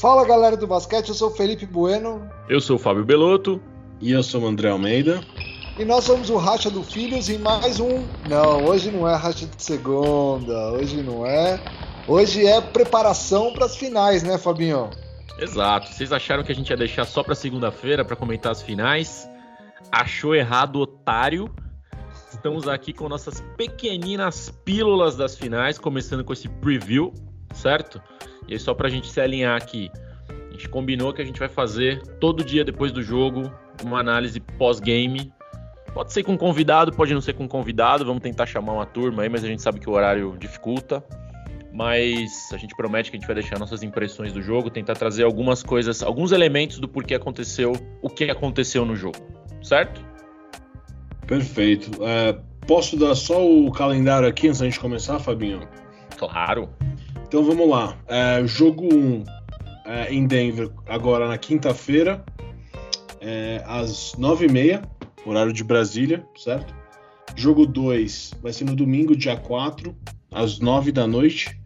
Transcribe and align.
Fala 0.00 0.26
galera 0.26 0.58
do 0.58 0.66
basquete, 0.66 1.08
eu 1.08 1.14
sou 1.14 1.30
o 1.30 1.34
Felipe 1.34 1.64
Bueno. 1.64 2.30
Eu 2.50 2.60
sou 2.60 2.76
o 2.76 2.78
Fábio 2.78 3.02
Belotto. 3.02 3.58
E 3.98 4.12
eu 4.12 4.22
sou 4.22 4.42
o 4.42 4.46
André 4.46 4.68
Almeida. 4.68 5.22
E 5.78 5.84
nós 5.86 6.04
somos 6.04 6.28
o 6.28 6.36
Racha 6.36 6.70
do 6.70 6.82
Filhos 6.82 7.30
em 7.30 7.38
mais 7.38 7.80
um. 7.80 8.04
Não, 8.28 8.66
hoje 8.66 8.90
não 8.90 9.08
é 9.08 9.16
Racha 9.16 9.46
de 9.46 9.62
Segunda, 9.62 10.72
hoje 10.72 11.02
não 11.02 11.24
é. 11.24 11.58
Hoje 12.06 12.46
é 12.46 12.60
preparação 12.60 13.54
para 13.54 13.64
as 13.64 13.74
finais, 13.74 14.22
né, 14.22 14.36
Fabinho? 14.36 14.90
Exato. 15.38 15.90
Vocês 15.90 16.12
acharam 16.12 16.44
que 16.44 16.52
a 16.52 16.54
gente 16.54 16.68
ia 16.68 16.76
deixar 16.76 17.06
só 17.06 17.22
para 17.22 17.34
segunda-feira 17.34 18.04
para 18.04 18.16
comentar 18.16 18.52
as 18.52 18.60
finais? 18.60 19.26
Achou 19.90 20.34
errado, 20.34 20.78
otário. 20.78 21.50
Estamos 22.30 22.68
aqui 22.68 22.92
com 22.92 23.08
nossas 23.08 23.42
pequeninas 23.56 24.52
pílulas 24.62 25.16
das 25.16 25.38
finais, 25.38 25.78
começando 25.78 26.22
com 26.22 26.34
esse 26.34 26.50
preview, 26.50 27.14
certo? 27.54 27.98
E 28.48 28.54
aí, 28.54 28.58
só 28.58 28.74
para 28.74 28.88
a 28.88 28.90
gente 28.90 29.10
se 29.10 29.20
alinhar 29.20 29.56
aqui, 29.56 29.90
a 30.28 30.52
gente 30.52 30.68
combinou 30.68 31.12
que 31.12 31.20
a 31.20 31.24
gente 31.24 31.38
vai 31.38 31.48
fazer 31.48 32.00
todo 32.20 32.44
dia 32.44 32.64
depois 32.64 32.92
do 32.92 33.02
jogo 33.02 33.52
uma 33.84 34.00
análise 34.00 34.40
pós-game. 34.40 35.32
Pode 35.92 36.12
ser 36.12 36.22
com 36.22 36.36
convidado, 36.36 36.92
pode 36.92 37.12
não 37.14 37.20
ser 37.20 37.32
com 37.34 37.48
convidado. 37.48 38.04
Vamos 38.04 38.22
tentar 38.22 38.46
chamar 38.46 38.72
uma 38.72 38.86
turma 38.86 39.22
aí, 39.22 39.28
mas 39.28 39.44
a 39.44 39.46
gente 39.46 39.62
sabe 39.62 39.80
que 39.80 39.88
o 39.88 39.92
horário 39.92 40.36
dificulta. 40.38 41.02
Mas 41.72 42.50
a 42.52 42.56
gente 42.56 42.74
promete 42.74 43.10
que 43.10 43.16
a 43.16 43.20
gente 43.20 43.26
vai 43.26 43.34
deixar 43.34 43.58
nossas 43.58 43.82
impressões 43.82 44.32
do 44.32 44.40
jogo, 44.40 44.70
tentar 44.70 44.94
trazer 44.94 45.24
algumas 45.24 45.62
coisas, 45.62 46.02
alguns 46.02 46.32
elementos 46.32 46.78
do 46.78 46.88
porquê 46.88 47.14
aconteceu, 47.14 47.72
o 48.00 48.08
que 48.08 48.24
aconteceu 48.24 48.86
no 48.86 48.96
jogo, 48.96 49.18
certo? 49.62 50.02
Perfeito. 51.26 51.90
É, 52.02 52.38
posso 52.66 52.96
dar 52.98 53.14
só 53.14 53.46
o 53.46 53.70
calendário 53.70 54.26
aqui 54.26 54.48
antes 54.48 54.60
da 54.60 54.64
gente 54.64 54.80
começar, 54.80 55.18
Fabinho? 55.18 55.68
Claro. 56.16 56.70
Então 57.26 57.42
vamos 57.42 57.68
lá. 57.68 57.98
É, 58.06 58.46
jogo 58.46 58.84
1 58.84 58.96
um, 58.96 59.24
é, 59.84 60.14
em 60.14 60.26
Denver, 60.26 60.70
agora 60.86 61.26
na 61.26 61.36
quinta-feira, 61.36 62.24
é, 63.20 63.62
às 63.66 64.14
9h30, 64.16 64.82
horário 65.24 65.52
de 65.52 65.64
Brasília, 65.64 66.24
certo? 66.36 66.72
Jogo 67.34 67.66
2 67.66 68.34
vai 68.40 68.52
ser 68.52 68.64
no 68.64 68.76
domingo, 68.76 69.16
dia 69.16 69.36
4, 69.36 69.94
às 70.30 70.60
9 70.60 70.92
da 70.92 71.06
noite. 71.06 71.60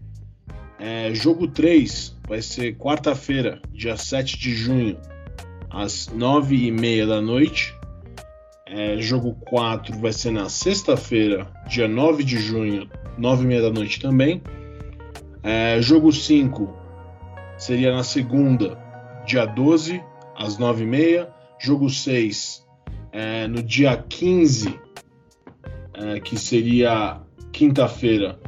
É, 0.79 1.13
jogo 1.15 1.47
3 1.47 2.17
vai 2.27 2.41
ser 2.41 2.77
quarta-feira, 2.77 3.61
dia 3.71 3.99
7 3.99 4.39
de 4.39 4.55
junho, 4.55 4.99
às 5.69 6.09
9h30 6.09 7.07
da 7.07 7.21
noite. 7.21 7.75
É, 8.67 8.97
jogo 8.99 9.35
4 9.47 9.99
vai 9.99 10.13
ser 10.13 10.31
na 10.31 10.49
sexta-feira, 10.49 11.47
dia 11.69 11.87
9 11.87 12.25
de 12.25 12.39
junho, 12.39 12.89
9h30 13.19 13.61
da 13.61 13.71
noite 13.71 14.01
também. 14.01 14.43
É, 15.43 15.81
jogo 15.81 16.13
5 16.13 16.69
seria 17.57 17.93
na 17.93 18.03
segunda, 18.03 18.79
dia 19.27 19.47
12, 19.47 20.03
às 20.37 20.59
9h30. 20.59 21.29
Jogo 21.59 21.91
6 21.91 22.67
é, 23.13 23.47
no 23.47 23.63
dia 23.63 23.97
15, 23.97 24.79
é, 25.95 26.21
que 26.21 26.39
seria 26.39 27.21
quinta-feira, 27.53 28.39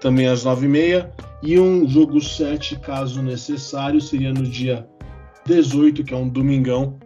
também 0.00 0.26
às 0.28 0.44
9h30. 0.44 1.10
E 1.42 1.58
um 1.58 1.88
jogo 1.88 2.20
7, 2.20 2.78
caso 2.78 3.20
necessário, 3.20 4.00
seria 4.00 4.32
no 4.32 4.44
dia 4.44 4.86
18, 5.44 6.04
que 6.04 6.14
é 6.14 6.16
um 6.16 6.28
domingão, 6.28 6.98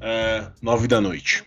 é, 0.00 0.46
9 0.62 0.88
da 0.88 1.00
noite. 1.00 1.44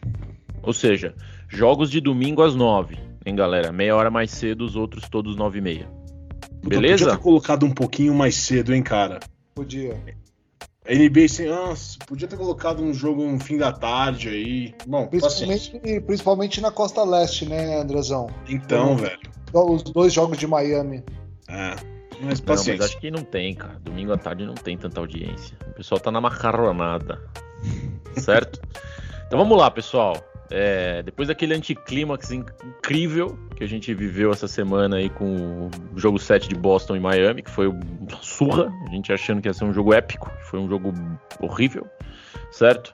Ou 0.61 0.73
seja, 0.73 1.15
jogos 1.47 1.89
de 1.89 1.99
domingo 1.99 2.43
às 2.43 2.53
9, 2.53 2.97
hein, 3.25 3.35
galera? 3.35 3.71
Meia 3.71 3.95
hora 3.95 4.11
mais 4.11 4.29
cedo, 4.31 4.65
os 4.65 4.75
outros 4.75 5.09
todos 5.09 5.35
9 5.35 5.57
e 5.57 5.61
meia. 5.61 5.96
Beleza? 6.67 7.05
Podia 7.05 7.17
ter 7.17 7.23
colocado 7.23 7.65
um 7.65 7.71
pouquinho 7.71 8.13
mais 8.13 8.35
cedo, 8.35 8.73
hein, 8.73 8.83
cara? 8.83 9.19
Podia. 9.55 10.01
A 10.87 10.93
NBA 10.93 11.25
assim, 11.25 11.47
nossa, 11.47 11.99
podia 12.07 12.27
ter 12.27 12.37
colocado 12.37 12.81
um 12.81 12.93
jogo 12.93 13.23
no 13.25 13.39
fim 13.39 13.57
da 13.57 13.73
tarde 13.73 14.29
aí. 14.29 14.75
Bom, 14.87 15.07
principalmente, 15.07 16.01
principalmente 16.05 16.61
na 16.61 16.71
costa 16.71 17.03
leste, 17.03 17.45
né, 17.45 17.81
Andrezão? 17.81 18.29
Então, 18.47 18.93
então, 18.93 18.97
velho. 18.97 19.19
Os 19.53 19.83
dois 19.83 20.13
jogos 20.13 20.37
de 20.37 20.47
Miami. 20.47 21.03
É. 21.49 21.75
Mas, 22.21 22.41
não, 22.41 22.55
mas 22.55 22.81
acho 22.81 22.99
que 22.99 23.11
não 23.11 23.23
tem, 23.23 23.53
cara. 23.53 23.79
Domingo 23.79 24.13
à 24.13 24.17
tarde 24.17 24.45
não 24.45 24.55
tem 24.55 24.77
tanta 24.77 24.99
audiência. 24.99 25.57
O 25.67 25.73
pessoal 25.73 25.99
tá 25.99 26.09
na 26.09 26.21
macarronada. 26.21 27.21
certo? 28.17 28.61
Então 29.27 29.37
vamos 29.37 29.57
lá, 29.57 29.69
pessoal. 29.69 30.15
É, 30.49 31.03
depois 31.03 31.27
daquele 31.27 31.53
anticlímax 31.53 32.31
incrível 32.31 33.37
que 33.55 33.63
a 33.63 33.67
gente 33.67 33.93
viveu 33.93 34.31
essa 34.31 34.47
semana 34.47 34.95
aí 34.95 35.09
com 35.09 35.69
o 35.93 35.99
jogo 35.99 36.17
7 36.17 36.47
de 36.47 36.55
Boston 36.55 36.95
e 36.95 36.99
Miami, 36.99 37.41
que 37.41 37.51
foi 37.51 37.67
uma 37.67 38.21
surra, 38.21 38.71
a 38.87 38.91
gente 38.91 39.11
achando 39.11 39.41
que 39.41 39.49
ia 39.49 39.53
ser 39.53 39.65
um 39.65 39.73
jogo 39.73 39.93
épico, 39.93 40.31
foi 40.43 40.59
um 40.59 40.69
jogo 40.69 40.93
horrível, 41.41 41.85
certo? 42.49 42.93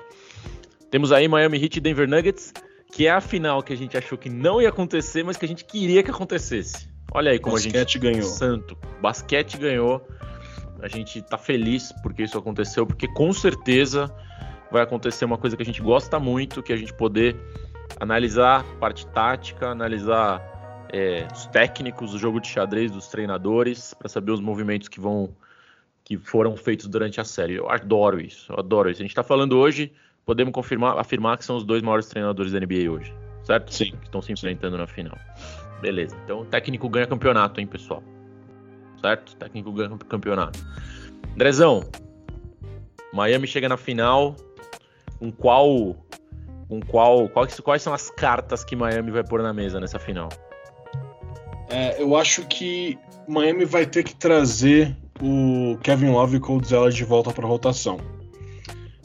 Temos 0.90 1.12
aí 1.12 1.28
Miami 1.28 1.62
Heat 1.63 1.78
e 1.78 1.81
Denver 1.81 2.08
Nuggets, 2.08 2.53
que 2.92 3.06
é 3.08 3.12
a 3.12 3.22
final 3.22 3.62
que 3.62 3.74
a 3.74 3.78
gente 3.78 3.97
achou 3.97 4.18
que 4.18 4.30
não 4.30 4.62
ia 4.62 4.69
acontecer, 4.69 5.24
mas 5.24 5.38
que 5.38 5.46
a 5.46 5.47
gente 5.47 5.63
queria 5.66 6.02
que 6.02 6.12
acontecesse. 6.12 6.88
Olha 7.12 7.31
aí 7.31 7.40
como 7.40 7.56
basquete 7.56 7.75
a 7.75 7.80
gente 7.80 8.00
ganhou. 8.00 8.24
Santo, 8.24 8.78
basquete 9.02 9.58
ganhou. 9.58 10.08
A 10.81 10.88
gente 10.88 11.22
tá 11.22 11.38
feliz 11.38 11.94
porque 12.02 12.24
isso 12.24 12.38
aconteceu, 12.38 12.86
porque 12.86 13.08
com 13.08 13.31
certeza 13.31 14.13
vai 14.74 14.82
acontecer 14.82 15.24
uma 15.24 15.38
coisa 15.38 15.56
que 15.56 15.62
a 15.62 15.66
gente 15.66 15.82
gosta 15.82 16.20
muito, 16.20 16.64
que 16.64 16.74
é 16.74 16.76
a 16.76 16.78
gente 16.78 16.92
poder 16.96 17.36
analisar 18.00 18.64
parte 18.80 19.06
tática, 19.06 19.68
analisar 19.68 20.42
é, 20.92 21.28
os 21.32 21.46
técnicos 21.46 22.12
do 22.12 22.18
jogo 22.18 22.42
de 22.42 22.48
xadrez 22.48 22.90
dos 22.90 23.08
treinadores, 23.08 23.94
para 23.94 24.10
saber 24.10 24.32
os 24.32 24.42
movimentos 24.42 24.90
que 24.90 25.00
vão 25.00 25.30
que 26.04 26.18
foram 26.18 26.58
feitos 26.58 26.88
durante 26.88 27.22
a 27.22 27.24
série. 27.24 27.54
Eu 27.54 27.70
adoro 27.70 28.20
isso, 28.20 28.52
eu 28.52 28.60
adoro 28.60 28.90
isso. 28.90 29.02
A 29.02 29.04
gente 29.04 29.12
está 29.12 29.24
falando 29.24 29.58
hoje, 29.58 29.94
podemos 30.26 30.52
confirmar, 30.52 30.98
afirmar 30.98 31.38
que 31.38 31.46
são 31.46 31.56
os 31.56 31.64
dois 31.64 31.82
maiores 31.82 32.08
treinadores 32.08 32.52
da 32.52 32.60
NBA 32.60 32.92
hoje, 32.92 33.14
certo? 33.44 33.74
Sim. 33.74 33.92
Que 33.92 34.06
estão 34.06 34.22
se 34.22 34.34
enfrentando 34.34 34.78
na 34.78 34.88
final. 34.88 35.18
Beleza. 35.82 36.18
Então 36.26 36.42
o 36.42 36.46
técnico 36.46 36.90
ganha 36.90 37.06
campeonato, 37.06 37.62
hein, 37.62 37.68
pessoal? 37.68 38.04
Certo? 39.00 39.30
O 39.30 39.36
técnico 39.36 39.72
ganha 39.72 39.98
campeonato. 40.10 40.60
Andrezão, 41.36 41.84
Miami 43.14 43.48
chega 43.48 43.70
na 43.70 43.78
final, 43.78 44.36
com 45.24 45.32
qual 45.32 45.96
com 46.68 46.82
qual 46.82 47.30
quais, 47.30 47.60
quais 47.62 47.82
são 47.82 47.94
as 47.94 48.10
cartas 48.10 48.64
que 48.64 48.76
Miami 48.76 49.12
vai 49.12 49.24
pôr 49.24 49.42
na 49.42 49.54
mesa 49.54 49.80
nessa 49.80 49.98
final? 49.98 50.28
É, 51.70 52.02
eu 52.02 52.16
acho 52.18 52.46
que 52.48 53.00
Miami 53.28 53.64
vai 53.64 53.86
ter 53.86 54.04
que 54.04 54.14
trazer 54.14 54.96
o 55.22 55.78
Kevin 55.82 56.10
Love 56.10 56.38
e 56.38 56.40
Cold 56.42 56.68
Zeller 56.68 56.92
de 56.92 57.06
volta 57.06 57.32
para 57.32 57.46
a 57.46 57.48
rotação. 57.48 57.98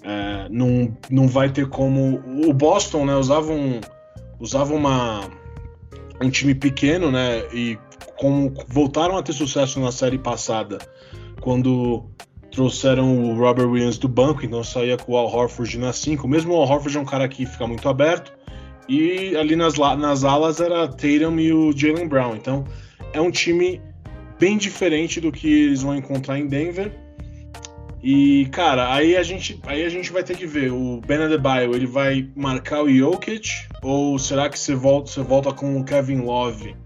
É, 0.03 0.49
não, 0.51 0.97
não 1.09 1.29
vai 1.29 1.51
ter 1.51 1.69
como 1.69 2.21
o 2.49 2.53
Boston, 2.53 3.05
né? 3.05 3.15
Usava 3.15 3.53
um, 3.53 3.81
usava 4.41 4.75
uma 4.75 5.21
um 6.21 6.31
time 6.31 6.55
pequeno, 6.55 7.12
né? 7.12 7.45
E 7.53 7.79
como 8.19 8.53
voltaram 8.67 9.17
a 9.17 9.23
ter 9.23 9.33
sucesso 9.33 9.79
na 9.79 9.93
série 9.93 10.19
passada, 10.19 10.79
quando 11.41 12.11
trouxeram 12.50 13.25
o 13.25 13.34
Robert 13.34 13.69
Williams 13.69 13.98
do 13.98 14.09
banco, 14.09 14.44
então 14.44 14.62
saía 14.64 14.97
com 14.97 15.12
o 15.12 15.16
Al 15.16 15.26
Horford 15.26 15.78
na 15.78 15.92
5. 15.92 16.26
Mesmo 16.26 16.54
o 16.54 16.56
Al 16.56 16.69
Horford 16.69 16.97
é 16.97 17.00
um 17.00 17.04
cara 17.04 17.28
que 17.28 17.47
fica 17.47 17.66
muito 17.66 17.88
aberto. 17.88 18.32
E 18.88 19.36
ali 19.36 19.54
nas, 19.54 19.76
nas 19.76 20.25
alas 20.25 20.60
era 20.60 20.88
Tatum 20.88 21.38
e 21.38 21.53
o 21.53 21.76
Jalen 21.76 22.08
Brown. 22.08 22.37
Então 22.37 22.64
é 23.12 23.20
um 23.20 23.31
time 23.31 23.81
bem 24.38 24.56
diferente 24.56 25.20
do 25.20 25.31
que 25.31 25.64
eles 25.64 25.82
vão 25.82 25.94
encontrar 25.94 26.38
em 26.38 26.47
Denver. 26.47 26.92
E, 28.03 28.47
cara, 28.53 28.94
aí 28.94 29.16
a 29.16 29.22
gente, 29.22 29.60
aí 29.66 29.84
a 29.84 29.88
gente 29.88 30.12
vai 30.12 30.22
ter 30.22 30.37
que 30.37 30.47
ver. 30.47 30.72
O 30.72 31.00
Ben 31.06 31.19
Adebayo, 31.19 31.75
ele 31.75 31.87
vai 31.87 32.28
marcar 32.34 32.82
o 32.82 32.88
Jokic? 32.88 33.66
Ou 33.82 34.19
será 34.19 34.48
que 34.48 34.58
você 34.58 34.75
volta, 34.75 35.10
você 35.10 35.20
volta 35.20 35.53
com 35.53 35.78
o 35.78 35.84
Kevin 35.84 36.20
Love 36.20 36.76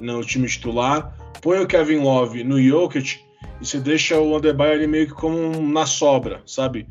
no 0.00 0.24
time 0.24 0.46
titular? 0.46 1.16
Põe 1.40 1.58
o 1.58 1.66
Kevin 1.66 1.98
Love 1.98 2.44
no 2.44 2.62
Jokic 2.62 3.20
e 3.60 3.66
você 3.66 3.78
deixa 3.78 4.18
o 4.18 4.36
Adebayo 4.36 4.72
ali 4.72 4.86
meio 4.86 5.06
que 5.06 5.14
como 5.14 5.60
na 5.60 5.86
sobra, 5.86 6.42
sabe? 6.46 6.86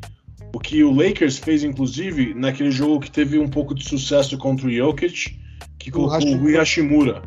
O 0.54 0.58
que 0.58 0.82
o 0.84 0.92
Lakers 0.92 1.38
fez, 1.38 1.64
inclusive, 1.64 2.34
naquele 2.34 2.70
jogo 2.70 3.00
que 3.00 3.10
teve 3.10 3.38
um 3.38 3.48
pouco 3.48 3.74
de 3.74 3.84
sucesso 3.84 4.36
contra 4.38 4.66
o 4.66 4.70
Jokic, 4.70 5.38
que 5.78 5.90
o 5.90 5.92
colocou 5.92 6.18
Hashimura. 6.18 6.52
o 6.52 6.56
Hashimura 6.58 7.22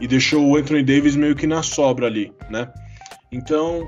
e 0.00 0.06
deixou 0.06 0.44
o 0.46 0.56
Anthony 0.56 0.82
Davis 0.82 1.16
meio 1.16 1.34
que 1.34 1.46
na 1.46 1.62
sobra 1.62 2.06
ali, 2.06 2.32
né? 2.50 2.68
Então, 3.30 3.86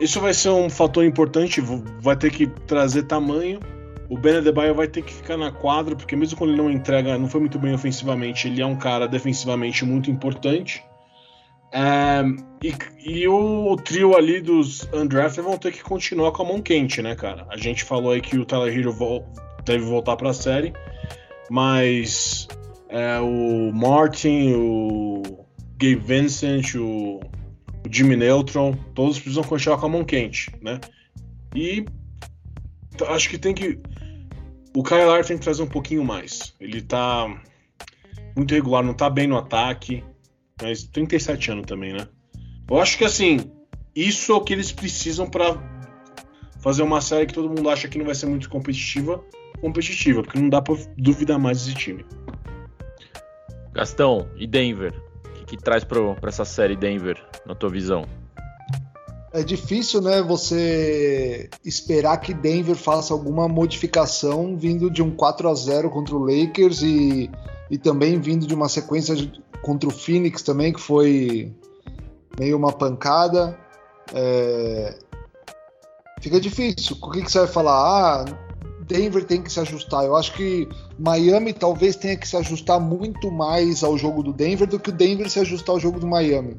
isso 0.00 0.20
vai 0.20 0.34
ser 0.34 0.50
um 0.50 0.68
fator 0.68 1.04
importante, 1.04 1.60
vai 2.00 2.16
ter 2.16 2.30
que 2.30 2.46
trazer 2.46 3.04
tamanho. 3.04 3.60
O 4.08 4.16
Ben 4.16 4.36
Adebayo 4.36 4.74
vai 4.74 4.86
ter 4.86 5.02
que 5.02 5.12
ficar 5.12 5.36
na 5.36 5.50
quadra, 5.50 5.96
porque 5.96 6.14
mesmo 6.14 6.36
quando 6.36 6.50
ele 6.50 6.62
não 6.62 6.70
entrega, 6.70 7.18
não 7.18 7.28
foi 7.28 7.40
muito 7.40 7.58
bem 7.58 7.74
ofensivamente, 7.74 8.46
ele 8.46 8.62
é 8.62 8.66
um 8.66 8.76
cara 8.76 9.08
defensivamente 9.08 9.84
muito 9.84 10.10
importante. 10.10 10.82
É, 11.72 12.22
e, 12.62 13.20
e, 13.20 13.28
o 13.28 13.76
trio 13.76 14.16
ali 14.16 14.40
dos 14.40 14.88
undrafted 14.92 15.42
vão 15.42 15.58
ter 15.58 15.72
que 15.72 15.82
continuar 15.82 16.32
com 16.32 16.42
a 16.42 16.46
mão 16.46 16.62
quente, 16.62 17.02
né, 17.02 17.14
cara? 17.14 17.46
A 17.50 17.56
gente 17.56 17.84
falou 17.84 18.12
aí 18.12 18.20
que 18.20 18.38
o 18.38 18.44
Tyler 18.44 18.76
Hero 18.76 18.92
vo 18.92 19.24
deve 19.64 19.84
voltar 19.84 20.16
para 20.16 20.30
a 20.30 20.34
série, 20.34 20.72
mas 21.50 22.46
é, 22.88 23.18
o 23.18 23.72
Martin, 23.72 24.54
o 24.54 25.22
Gabe 25.76 25.96
Vincent, 25.96 26.74
o, 26.76 27.20
o 27.20 27.90
Jimmy 27.90 28.16
Neutron, 28.16 28.74
todos 28.94 29.18
precisam 29.18 29.44
continuar 29.44 29.78
com 29.78 29.86
a 29.86 29.88
mão 29.88 30.04
quente, 30.04 30.50
né? 30.62 30.80
E 31.54 31.84
acho 33.08 33.28
que 33.28 33.38
tem 33.38 33.54
que. 33.54 33.78
O 34.74 34.82
Kyle 34.82 35.24
tem 35.26 35.38
que 35.38 35.44
trazer 35.44 35.62
um 35.62 35.68
pouquinho 35.68 36.04
mais. 36.04 36.54
Ele 36.60 36.82
tá 36.82 37.26
muito 38.36 38.54
regular, 38.54 38.84
não 38.84 38.94
tá 38.94 39.08
bem 39.08 39.26
no 39.26 39.36
ataque. 39.36 40.04
Mas 40.62 40.84
37 40.84 41.50
anos 41.50 41.66
também, 41.66 41.92
né? 41.92 42.08
Eu 42.68 42.80
acho 42.80 42.96
que 42.96 43.04
assim, 43.04 43.50
isso 43.94 44.32
é 44.32 44.34
o 44.34 44.40
que 44.40 44.54
eles 44.54 44.72
precisam 44.72 45.28
para 45.28 45.56
fazer 46.60 46.82
uma 46.82 47.00
série 47.00 47.26
que 47.26 47.34
todo 47.34 47.48
mundo 47.48 47.68
acha 47.68 47.88
que 47.88 47.98
não 47.98 48.06
vai 48.06 48.14
ser 48.14 48.26
muito 48.26 48.48
competitiva, 48.48 49.22
competitiva, 49.60 50.22
porque 50.22 50.38
não 50.38 50.48
dá 50.48 50.62
para 50.62 50.74
duvidar 50.96 51.38
mais 51.38 51.64
desse 51.64 51.76
time. 51.76 52.06
Gastão, 53.72 54.28
e 54.36 54.46
Denver? 54.46 54.94
O 55.26 55.32
que, 55.44 55.44
que 55.44 55.62
traz 55.62 55.84
para 55.84 56.00
essa 56.26 56.44
série 56.46 56.74
Denver, 56.74 57.22
na 57.44 57.54
tua 57.54 57.68
visão? 57.68 58.06
É 59.32 59.42
difícil, 59.42 60.00
né, 60.00 60.22
você 60.22 61.50
esperar 61.62 62.16
que 62.16 62.32
Denver 62.32 62.74
faça 62.74 63.12
alguma 63.12 63.46
modificação 63.46 64.56
vindo 64.56 64.90
de 64.90 65.02
um 65.02 65.10
4 65.10 65.50
a 65.50 65.54
0 65.54 65.90
contra 65.90 66.16
o 66.16 66.18
Lakers 66.18 66.80
e, 66.80 67.30
e 67.70 67.76
também 67.76 68.18
vindo 68.18 68.46
de 68.46 68.54
uma 68.54 68.68
sequência 68.68 69.14
de, 69.14 69.30
contra 69.62 69.88
o 69.88 69.92
Phoenix 69.92 70.42
também, 70.42 70.72
que 70.72 70.80
foi 70.80 71.52
meio 72.38 72.56
uma 72.56 72.72
pancada. 72.72 73.58
É... 74.14 74.98
Fica 76.20 76.40
difícil. 76.40 76.96
O 77.00 77.10
que, 77.10 77.22
que 77.22 77.30
você 77.30 77.40
vai 77.40 77.48
falar? 77.48 78.22
Ah, 78.22 78.24
Denver 78.86 79.24
tem 79.24 79.42
que 79.42 79.52
se 79.52 79.60
ajustar. 79.60 80.04
Eu 80.04 80.16
acho 80.16 80.32
que 80.32 80.68
Miami 80.98 81.52
talvez 81.52 81.96
tenha 81.96 82.16
que 82.16 82.26
se 82.26 82.36
ajustar 82.36 82.80
muito 82.80 83.30
mais 83.30 83.82
ao 83.82 83.98
jogo 83.98 84.22
do 84.22 84.32
Denver 84.32 84.66
do 84.66 84.78
que 84.78 84.90
o 84.90 84.92
Denver 84.92 85.28
se 85.28 85.40
ajustar 85.40 85.74
ao 85.74 85.80
jogo 85.80 85.98
do 85.98 86.06
Miami. 86.06 86.56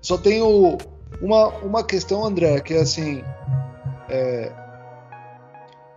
Só 0.00 0.18
tenho 0.18 0.76
uma, 1.20 1.48
uma 1.58 1.84
questão, 1.84 2.24
André, 2.24 2.60
que 2.60 2.74
é 2.74 2.80
assim. 2.80 3.22
É... 4.08 4.52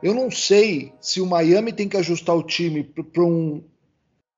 Eu 0.04 0.14
não 0.14 0.30
sei 0.30 0.94
se 1.02 1.20
o 1.20 1.26
Miami 1.26 1.74
tem 1.74 1.90
que 1.90 1.98
ajustar 1.98 2.36
o 2.36 2.44
time 2.44 2.84
para 2.84 3.24
um, 3.24 3.64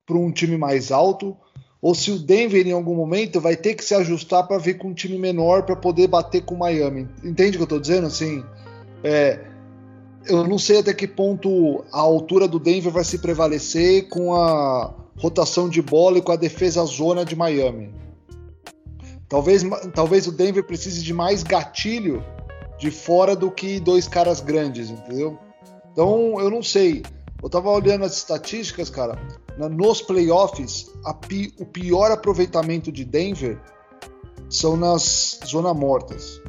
um 0.09 0.31
time 0.31 0.57
mais 0.57 0.91
alto 0.91 1.35
ou 1.81 1.93
se 1.93 2.11
o 2.11 2.19
Denver 2.19 2.65
em 2.65 2.71
algum 2.71 2.95
momento 2.95 3.39
vai 3.39 3.55
ter 3.55 3.75
que 3.75 3.83
se 3.83 3.93
ajustar 3.93 4.47
para 4.47 4.57
vir 4.57 4.77
com 4.77 4.89
um 4.89 4.93
time 4.93 5.17
menor 5.17 5.63
para 5.63 5.75
poder 5.75 6.07
bater 6.07 6.43
com 6.43 6.55
o 6.55 6.59
Miami. 6.59 7.07
Entende 7.23 7.51
o 7.51 7.59
que 7.59 7.61
eu 7.61 7.63
estou 7.63 7.79
dizendo? 7.79 8.07
Assim, 8.07 8.43
é, 9.03 9.39
eu 10.25 10.47
não 10.47 10.57
sei 10.57 10.79
até 10.79 10.93
que 10.93 11.07
ponto 11.07 11.83
a 11.91 11.99
altura 11.99 12.47
do 12.47 12.59
Denver 12.59 12.91
vai 12.91 13.03
se 13.03 13.19
prevalecer 13.19 14.09
com 14.09 14.35
a 14.35 14.93
rotação 15.17 15.69
de 15.69 15.81
bola 15.81 16.17
e 16.17 16.21
com 16.21 16.31
a 16.31 16.35
defesa 16.35 16.83
zona 16.85 17.23
de 17.23 17.35
Miami. 17.35 17.93
Talvez, 19.29 19.63
talvez 19.93 20.25
o 20.27 20.31
Denver 20.31 20.63
precise 20.63 21.03
de 21.03 21.13
mais 21.13 21.43
gatilho 21.43 22.23
de 22.79 22.91
fora 22.91 23.35
do 23.35 23.51
que 23.51 23.79
dois 23.79 24.07
caras 24.07 24.39
grandes, 24.39 24.89
entendeu? 24.89 25.37
Então 25.91 26.39
eu 26.39 26.49
não 26.49 26.63
sei. 26.63 27.03
Eu 27.41 27.49
tava 27.49 27.69
olhando 27.69 28.03
as 28.03 28.17
estatísticas, 28.17 28.89
cara. 28.89 29.17
Nos 29.57 30.01
playoffs, 30.01 30.91
pi, 31.27 31.53
o 31.59 31.65
pior 31.65 32.11
aproveitamento 32.11 32.91
de 32.91 33.05
Denver 33.05 33.59
são 34.49 34.75
nas 34.75 35.39
zona 35.45 35.73
mortas. 35.73 36.41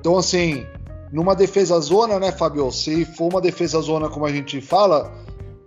Então, 0.00 0.16
assim, 0.16 0.66
numa 1.12 1.34
defesa 1.34 1.78
zona, 1.80 2.18
né, 2.18 2.32
Fabio? 2.32 2.70
Se 2.70 3.04
for 3.04 3.30
uma 3.32 3.40
defesa 3.40 3.80
zona 3.80 4.08
como 4.08 4.26
a 4.26 4.32
gente 4.32 4.60
fala, 4.60 5.12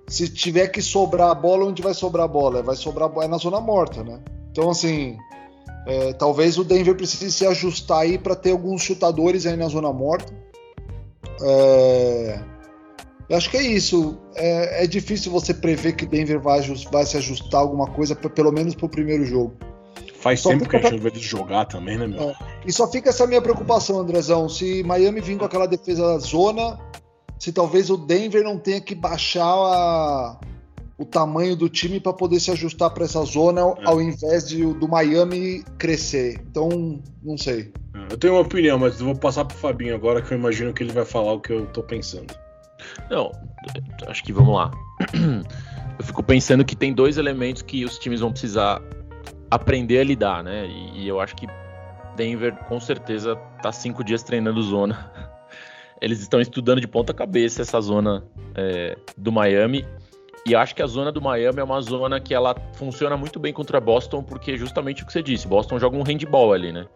se 0.07 0.27
tiver 0.29 0.67
que 0.67 0.81
sobrar 0.81 1.29
a 1.29 1.35
bola, 1.35 1.65
onde 1.65 1.81
vai 1.81 1.93
sobrar 1.93 2.25
a 2.25 2.27
bola? 2.27 2.61
Vai 2.61 2.75
sobrar 2.75 3.11
é 3.21 3.27
na 3.27 3.37
zona 3.37 3.59
morta, 3.59 4.03
né? 4.03 4.19
Então, 4.51 4.69
assim, 4.69 5.17
é, 5.87 6.13
talvez 6.13 6.57
o 6.57 6.63
Denver 6.63 6.95
precise 6.95 7.31
se 7.31 7.45
ajustar 7.45 7.99
aí 7.99 8.17
para 8.17 8.35
ter 8.35 8.51
alguns 8.51 8.81
chutadores 8.81 9.45
aí 9.45 9.55
na 9.55 9.67
zona 9.67 9.91
morta. 9.91 10.33
É, 11.43 12.39
eu 13.31 13.37
acho 13.37 13.49
que 13.49 13.55
é 13.55 13.63
isso. 13.63 14.17
É, 14.35 14.83
é 14.83 14.87
difícil 14.87 15.31
você 15.31 15.53
prever 15.53 15.93
que 15.93 16.05
Denver 16.05 16.37
vai, 16.37 16.59
vai 16.91 17.05
se 17.05 17.15
ajustar 17.15 17.61
alguma 17.61 17.87
coisa, 17.87 18.13
pelo 18.13 18.51
menos 18.51 18.75
para 18.75 18.85
o 18.85 18.89
primeiro 18.89 19.23
jogo. 19.23 19.53
Faz 20.19 20.41
só 20.41 20.49
tempo 20.49 20.67
que 20.67 20.75
a 20.75 20.81
gente 20.81 20.91
não 20.91 20.99
vê 20.99 21.07
eles 21.07 21.21
jogar 21.21 21.63
também, 21.63 21.97
né, 21.97 22.07
meu? 22.07 22.31
É. 22.31 22.35
E 22.65 22.73
só 22.73 22.91
fica 22.91 23.09
essa 23.09 23.25
minha 23.25 23.41
preocupação, 23.41 23.99
Andrezão. 23.99 24.49
Se 24.49 24.83
Miami 24.83 25.21
vir 25.21 25.37
com 25.37 25.45
aquela 25.45 25.65
defesa 25.65 26.19
zona, 26.19 26.77
se 27.39 27.53
talvez 27.53 27.89
o 27.89 27.95
Denver 27.95 28.43
não 28.43 28.57
tenha 28.57 28.81
que 28.81 28.93
baixar 28.93 29.45
a, 29.45 30.37
o 30.97 31.05
tamanho 31.05 31.55
do 31.55 31.69
time 31.69 32.01
para 32.01 32.11
poder 32.11 32.41
se 32.41 32.51
ajustar 32.51 32.89
para 32.89 33.05
essa 33.05 33.23
zona, 33.23 33.61
é. 33.61 33.75
ao 33.85 34.01
invés 34.01 34.45
de 34.45 34.61
do 34.73 34.89
Miami 34.89 35.63
crescer. 35.77 36.41
Então, 36.51 37.01
não 37.23 37.37
sei. 37.37 37.71
É, 37.95 38.11
eu 38.13 38.17
tenho 38.17 38.33
uma 38.33 38.41
opinião, 38.41 38.77
mas 38.77 38.99
eu 38.99 39.05
vou 39.05 39.15
passar 39.15 39.45
pro 39.45 39.55
Fabinho 39.55 39.95
agora, 39.95 40.21
que 40.21 40.33
eu 40.33 40.37
imagino 40.37 40.73
que 40.73 40.83
ele 40.83 40.91
vai 40.91 41.05
falar 41.05 41.31
o 41.31 41.39
que 41.39 41.53
eu 41.53 41.65
tô 41.67 41.81
pensando. 41.81 42.50
Não, 43.09 43.31
acho 44.07 44.23
que 44.23 44.33
vamos 44.33 44.55
lá. 44.55 44.71
Eu 45.99 46.05
fico 46.05 46.23
pensando 46.23 46.65
que 46.65 46.75
tem 46.75 46.93
dois 46.93 47.17
elementos 47.17 47.61
que 47.61 47.85
os 47.85 47.99
times 47.99 48.21
vão 48.21 48.31
precisar 48.31 48.81
aprender 49.51 49.99
a 49.99 50.03
lidar, 50.03 50.43
né? 50.43 50.65
E, 50.65 51.03
e 51.03 51.07
eu 51.07 51.19
acho 51.19 51.35
que 51.35 51.45
Denver 52.15 52.55
com 52.67 52.79
certeza 52.79 53.35
tá 53.61 53.71
cinco 53.71 54.03
dias 54.03 54.23
treinando 54.23 54.63
zona. 54.63 55.11
Eles 56.01 56.19
estão 56.19 56.41
estudando 56.41 56.81
de 56.81 56.87
ponta 56.87 57.13
cabeça 57.13 57.61
essa 57.61 57.79
zona 57.79 58.23
é, 58.55 58.97
do 59.15 59.31
Miami. 59.31 59.85
E 60.43 60.55
acho 60.55 60.73
que 60.73 60.81
a 60.81 60.87
zona 60.87 61.11
do 61.11 61.21
Miami 61.21 61.59
é 61.59 61.63
uma 61.63 61.79
zona 61.81 62.19
que 62.19 62.33
ela 62.33 62.55
funciona 62.73 63.15
muito 63.15 63.39
bem 63.39 63.53
contra 63.53 63.79
Boston, 63.79 64.23
porque 64.23 64.57
justamente 64.57 65.03
o 65.03 65.05
que 65.05 65.13
você 65.13 65.21
disse, 65.21 65.47
Boston 65.47 65.77
joga 65.77 65.95
um 65.95 66.01
handball 66.01 66.53
ali, 66.53 66.71
né? 66.71 66.87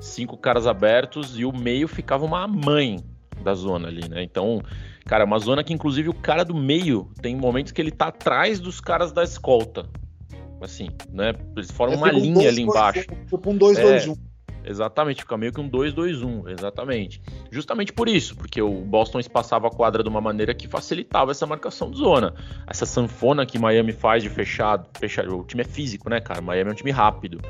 Cinco 0.00 0.36
caras 0.36 0.66
abertos 0.66 1.38
e 1.38 1.46
o 1.46 1.52
meio 1.52 1.88
ficava 1.88 2.26
uma 2.26 2.46
mãe 2.46 3.02
da 3.42 3.54
zona 3.54 3.88
ali, 3.88 4.06
né? 4.06 4.22
Então, 4.22 4.60
cara, 5.04 5.24
é 5.24 5.26
uma 5.26 5.38
zona 5.38 5.62
que 5.62 5.72
inclusive 5.72 6.08
o 6.08 6.14
cara 6.14 6.44
do 6.44 6.54
meio 6.54 7.10
tem 7.20 7.36
momentos 7.36 7.72
que 7.72 7.80
ele 7.80 7.90
tá 7.90 8.08
atrás 8.08 8.60
dos 8.60 8.80
caras 8.80 9.12
da 9.12 9.22
escolta 9.22 9.88
assim, 10.64 10.88
né? 11.10 11.34
Eles 11.56 11.70
formam 11.70 11.96
é 11.96 11.98
uma 11.98 12.10
linha 12.10 12.34
dois, 12.34 12.46
ali 12.48 12.62
embaixo. 12.62 13.06
Tipo 13.28 13.50
um 13.50 13.58
2-2-1. 13.58 14.16
É, 14.30 14.34
Exatamente, 14.66 15.20
fica 15.20 15.36
meio 15.36 15.52
que 15.52 15.60
um 15.60 15.68
2-2-1, 15.68 16.48
exatamente. 16.48 17.20
Justamente 17.50 17.92
por 17.92 18.08
isso, 18.08 18.34
porque 18.34 18.62
o 18.62 18.80
Boston 18.80 19.20
espaçava 19.20 19.66
a 19.68 19.70
quadra 19.70 20.02
de 20.02 20.08
uma 20.08 20.22
maneira 20.22 20.54
que 20.54 20.66
facilitava 20.66 21.32
essa 21.32 21.46
marcação 21.46 21.90
de 21.90 21.98
zona. 21.98 22.34
Essa 22.66 22.86
sanfona 22.86 23.44
que 23.44 23.58
Miami 23.58 23.92
faz 23.92 24.22
de 24.22 24.30
fechado, 24.30 24.88
fechado, 24.98 25.38
o 25.38 25.44
time 25.44 25.60
é 25.60 25.66
físico, 25.66 26.08
né, 26.08 26.18
cara? 26.18 26.40
Miami 26.40 26.70
é 26.70 26.72
um 26.72 26.76
time 26.76 26.90
rápido. 26.90 27.42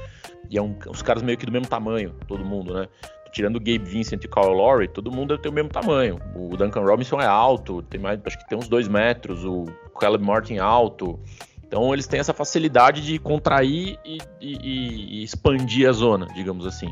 E 0.50 0.58
é 0.58 0.62
um, 0.62 0.76
os 0.88 1.02
caras 1.02 1.22
meio 1.22 1.38
que 1.38 1.46
do 1.46 1.52
mesmo 1.52 1.68
tamanho, 1.68 2.16
todo 2.26 2.44
mundo, 2.44 2.74
né? 2.74 2.88
Tirando 3.34 3.56
o 3.56 3.58
Gabe 3.58 3.80
Vincent 3.80 4.22
e 4.22 4.28
Kyle 4.28 4.46
Lowry, 4.46 4.86
todo 4.86 5.10
mundo 5.10 5.36
tem 5.36 5.50
o 5.50 5.54
mesmo 5.54 5.68
tamanho. 5.68 6.20
O 6.36 6.56
Duncan 6.56 6.82
Robinson 6.82 7.20
é 7.20 7.26
alto, 7.26 7.82
tem 7.82 8.00
mais, 8.00 8.20
acho 8.24 8.38
que 8.38 8.48
tem 8.48 8.56
uns 8.56 8.68
2 8.68 8.86
metros, 8.86 9.44
o 9.44 9.64
Caleb 9.98 10.24
Martin 10.24 10.54
é 10.54 10.60
alto. 10.60 11.18
Então 11.66 11.92
eles 11.92 12.06
têm 12.06 12.20
essa 12.20 12.32
facilidade 12.32 13.04
de 13.04 13.18
contrair 13.18 13.98
e, 14.04 14.18
e, 14.40 15.18
e 15.20 15.24
expandir 15.24 15.88
a 15.88 15.92
zona, 15.92 16.28
digamos 16.32 16.64
assim. 16.64 16.86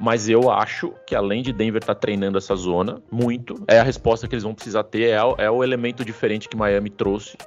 Mas 0.00 0.28
eu 0.28 0.50
acho 0.50 0.92
que 1.06 1.14
além 1.14 1.40
de 1.40 1.52
Denver 1.52 1.80
estar 1.80 1.94
tá 1.94 2.00
treinando 2.00 2.36
essa 2.36 2.56
zona 2.56 3.00
muito, 3.08 3.62
é 3.68 3.78
a 3.78 3.84
resposta 3.84 4.26
que 4.26 4.34
eles 4.34 4.42
vão 4.42 4.54
precisar 4.54 4.82
ter, 4.82 5.10
é, 5.10 5.44
é 5.44 5.50
o 5.50 5.62
elemento 5.62 6.04
diferente 6.04 6.48
que 6.48 6.56
Miami 6.56 6.90
trouxe. 6.90 7.38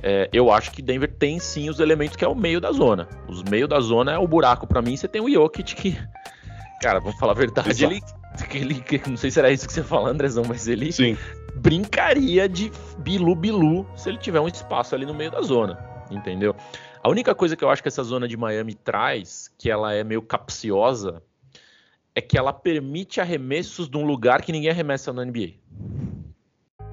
É, 0.00 0.28
eu 0.32 0.52
acho 0.52 0.70
que 0.70 0.80
Denver 0.82 1.12
tem 1.12 1.40
sim 1.40 1.70
os 1.70 1.80
elementos 1.80 2.16
que 2.16 2.24
é 2.24 2.28
o 2.28 2.34
meio 2.34 2.60
da 2.60 2.70
zona. 2.70 3.08
Os 3.26 3.42
meio 3.42 3.66
da 3.66 3.80
zona 3.80 4.12
é 4.12 4.18
o 4.18 4.28
buraco 4.28 4.66
para 4.66 4.82
mim. 4.82 4.96
Você 4.96 5.08
tem 5.08 5.20
o 5.20 5.28
Jokic 5.28 5.74
que, 5.74 5.98
cara, 6.80 7.00
vamos 7.00 7.18
falar 7.18 7.32
a 7.32 7.36
verdade, 7.36 7.84
ele, 7.84 8.02
ele, 8.52 8.84
não 9.06 9.16
sei 9.16 9.30
se 9.30 9.38
era 9.38 9.50
isso 9.50 9.66
que 9.66 9.72
você 9.72 9.82
falou, 9.82 10.06
Andrezão, 10.06 10.44
mas 10.46 10.68
ele 10.68 10.92
sim 10.92 11.16
brincaria 11.56 12.48
de 12.48 12.70
bilu-bilu 12.98 13.86
se 13.96 14.08
ele 14.08 14.18
tiver 14.18 14.40
um 14.40 14.46
espaço 14.48 14.94
ali 14.94 15.06
no 15.06 15.14
meio 15.14 15.30
da 15.30 15.40
zona, 15.40 15.78
entendeu? 16.10 16.54
A 17.02 17.08
única 17.08 17.34
coisa 17.34 17.56
que 17.56 17.64
eu 17.64 17.70
acho 17.70 17.82
que 17.82 17.88
essa 17.88 18.02
zona 18.02 18.28
de 18.28 18.36
Miami 18.36 18.74
traz, 18.74 19.50
que 19.56 19.70
ela 19.70 19.94
é 19.94 20.04
meio 20.04 20.20
capciosa, 20.20 21.22
é 22.14 22.20
que 22.20 22.36
ela 22.36 22.52
permite 22.52 23.20
arremessos 23.20 23.88
de 23.88 23.96
um 23.96 24.04
lugar 24.04 24.42
que 24.42 24.52
ninguém 24.52 24.70
arremessa 24.70 25.12
na 25.12 25.24
NBA. 25.24 25.54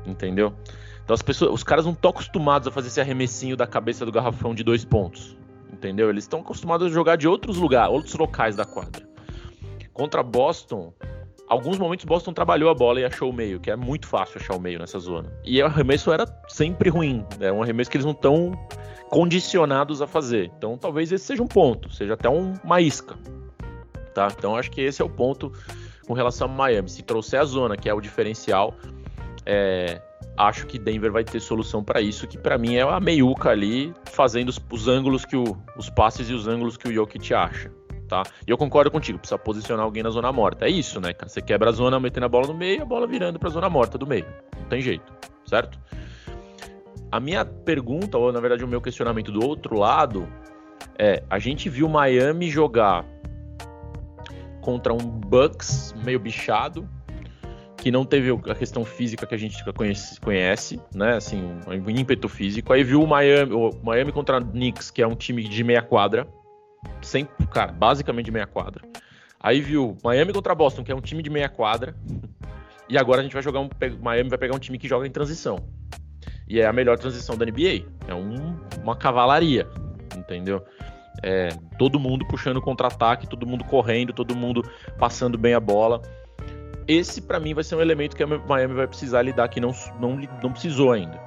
Entendeu? 0.06 0.54
Então 1.04 1.14
as 1.14 1.22
pessoas, 1.22 1.52
os 1.54 1.64
caras 1.64 1.86
não 1.86 1.94
estão 1.94 2.12
acostumados 2.12 2.68
a 2.68 2.72
fazer 2.72 2.88
esse 2.88 3.02
arremessinho 3.02 3.58
da 3.58 3.68
cabeça 3.68 4.06
do 4.06 4.12
garrafão 4.12 4.54
de 4.54 4.64
dois 4.64 4.86
pontos. 4.86 5.38
Entendeu? 5.72 6.10
Eles 6.10 6.24
estão 6.24 6.40
acostumados 6.40 6.88
a 6.88 6.90
jogar 6.90 7.16
de 7.16 7.28
outros 7.28 7.58
lugares, 7.58 7.92
outros 7.92 8.14
locais 8.16 8.56
da 8.56 8.66
quadra. 8.66 9.13
Contra 9.94 10.24
Boston, 10.24 10.92
alguns 11.48 11.78
momentos 11.78 12.04
Boston 12.04 12.34
trabalhou 12.34 12.70
a 12.70 12.74
bola 12.74 13.00
e 13.00 13.06
achou 13.06 13.30
o 13.30 13.34
meio, 13.34 13.60
que 13.60 13.70
é 13.70 13.76
muito 13.76 14.08
fácil 14.08 14.42
achar 14.42 14.56
o 14.56 14.60
meio 14.60 14.80
nessa 14.80 14.98
zona. 15.00 15.32
E 15.44 15.62
o 15.62 15.66
arremesso 15.66 16.12
era 16.12 16.26
sempre 16.48 16.90
ruim, 16.90 17.24
é 17.40 17.52
um 17.52 17.62
arremesso 17.62 17.92
que 17.92 17.98
eles 17.98 18.06
não 18.06 18.14
estão 18.14 18.52
condicionados 19.10 20.02
a 20.02 20.08
fazer. 20.08 20.52
Então 20.58 20.78
talvez 20.78 21.12
esse 21.12 21.26
seja 21.26 21.44
um 21.44 21.48
ponto, 21.48 21.94
seja 21.94 22.16
até 22.16 22.28
um, 22.28 22.54
uma 22.64 22.82
isca. 22.82 23.16
Tá? 24.16 24.30
Então 24.36 24.56
acho 24.56 24.72
que 24.72 24.82
esse 24.82 25.02
é 25.02 25.06
o 25.06 25.10
ponto 25.10 25.52
com 26.08 26.14
relação 26.14 26.48
a 26.48 26.52
Miami. 26.52 26.90
Se 26.90 27.04
trouxer 27.04 27.40
a 27.40 27.46
zona, 27.46 27.78
que 27.78 27.88
é 27.88 27.94
o 27.94 28.02
diferencial, 28.02 28.76
é, 29.46 30.02
acho 30.36 30.66
que 30.66 30.80
Denver 30.80 31.12
vai 31.12 31.24
ter 31.24 31.40
solução 31.40 31.84
para 31.84 32.02
isso, 32.02 32.28
que 32.28 32.38
para 32.38 32.58
mim 32.58 32.76
é 32.76 32.82
a 32.82 33.00
meiuca 33.00 33.50
ali, 33.50 33.94
fazendo 34.06 34.50
os, 34.50 34.60
os 34.72 34.88
ângulos 34.88 35.24
que 35.24 35.36
o, 35.36 35.58
os 35.78 35.90
passes 35.92 36.30
e 36.30 36.34
os 36.34 36.48
ângulos 36.48 36.78
que 36.78 36.88
o 36.88 36.94
Jokic 36.94 37.32
acha 37.32 37.72
tá? 38.14 38.24
E 38.48 38.52
eu 38.52 38.58
concordo 38.58 38.92
contigo, 38.92 39.18
precisa 39.18 39.40
posicionar 39.40 39.84
alguém 39.84 40.04
na 40.04 40.12
zona 40.12 40.32
morta. 40.32 40.66
É 40.68 40.70
isso, 40.70 41.02
né, 41.02 41.14
cara? 41.14 41.28
Você 41.28 41.42
quebra 41.42 41.70
a 41.70 41.74
zona, 41.74 42.00
metendo 42.00 42.28
a 42.28 42.30
bola 42.30 42.46
no 42.46 42.54
meio, 42.54 42.84
a 42.84 42.86
bola 42.86 43.08
virando 43.08 43.40
pra 43.40 43.50
zona 43.50 43.68
morta 43.70 43.98
do 43.98 44.06
meio. 44.06 44.26
Não 44.56 44.68
tem 44.68 44.82
jeito, 44.82 45.12
certo? 45.48 45.80
A 47.12 47.20
minha 47.20 47.44
pergunta, 47.44 48.18
ou 48.20 48.32
na 48.32 48.40
verdade 48.40 48.64
o 48.64 48.68
meu 48.68 48.80
questionamento 48.80 49.32
do 49.32 49.44
outro 49.44 49.80
lado, 49.80 50.28
é: 50.98 51.24
a 51.28 51.40
gente 51.40 51.70
viu 51.70 51.90
Miami 51.90 52.50
jogar 52.52 53.04
contra 54.62 54.94
um 54.94 54.98
Bucks 54.98 55.96
meio 56.04 56.20
bichado, 56.20 56.88
que 57.78 57.90
não 57.90 58.06
teve 58.06 58.30
a 58.50 58.56
questão 58.56 58.86
física 58.86 59.26
que 59.26 59.34
a 59.34 59.38
gente 59.38 59.64
conhece, 59.74 60.20
conhece 60.22 60.80
né? 60.94 61.16
Assim, 61.16 61.44
um 61.68 61.90
ímpeto 61.90 62.30
físico. 62.30 62.72
Aí 62.72 62.84
viu 62.84 63.02
o 63.02 63.08
Miami, 63.08 63.54
o 63.54 63.72
Miami 63.84 64.12
contra 64.12 64.40
Knicks, 64.40 64.92
que 64.92 65.02
é 65.02 65.08
um 65.08 65.16
time 65.16 65.44
de 65.44 65.64
meia 65.64 65.82
quadra, 65.82 66.28
sempre, 67.02 67.46
cara, 67.48 67.72
basicamente 67.72 68.26
de 68.26 68.32
meia 68.32 68.48
quadra. 68.48 68.84
Aí 69.40 69.60
viu 69.60 69.98
Miami 70.04 70.32
contra 70.32 70.56
Boston, 70.56 70.84
que 70.84 70.92
é 70.92 70.96
um 70.96 71.02
time 71.02 71.22
de 71.22 71.30
meia 71.30 71.50
quadra. 71.50 71.96
E 72.88 72.98
agora 72.98 73.20
a 73.20 73.24
gente 73.24 73.34
vai 73.34 73.44
jogar 73.44 73.60
um. 73.60 73.70
Miami 74.02 74.30
vai 74.30 74.38
pegar 74.38 74.56
um 74.56 74.60
time 74.60 74.78
que 74.78 74.88
joga 74.88 75.06
em 75.06 75.12
transição. 75.12 75.58
E 76.48 76.60
é 76.60 76.66
a 76.66 76.74
melhor 76.74 76.98
transição 76.98 77.38
da 77.38 77.46
NBA. 77.46 77.86
É 78.08 78.14
um, 78.14 78.58
uma 78.82 78.96
cavalaria, 78.96 79.68
entendeu? 80.16 80.64
É, 81.22 81.50
todo 81.78 82.00
mundo 82.00 82.26
puxando 82.28 82.62
contra-ataque, 82.62 83.28
todo 83.28 83.48
mundo 83.48 83.64
correndo, 83.64 84.14
todo 84.14 84.36
mundo 84.36 84.64
passando 84.98 85.38
bem 85.38 85.54
a 85.54 85.60
bola. 85.60 86.02
Esse, 86.88 87.22
para 87.22 87.40
mim, 87.40 87.54
vai 87.54 87.64
ser 87.64 87.76
um 87.76 87.82
elemento 87.82 88.16
que 88.16 88.24
a 88.24 88.28
Miami 88.28 88.74
vai 88.74 88.88
precisar 88.88 89.22
lidar 89.22 89.48
que 89.48 89.60
não, 89.60 89.72
não, 90.00 90.18
não 90.42 90.52
precisou 90.52 90.92
ainda. 90.92 91.20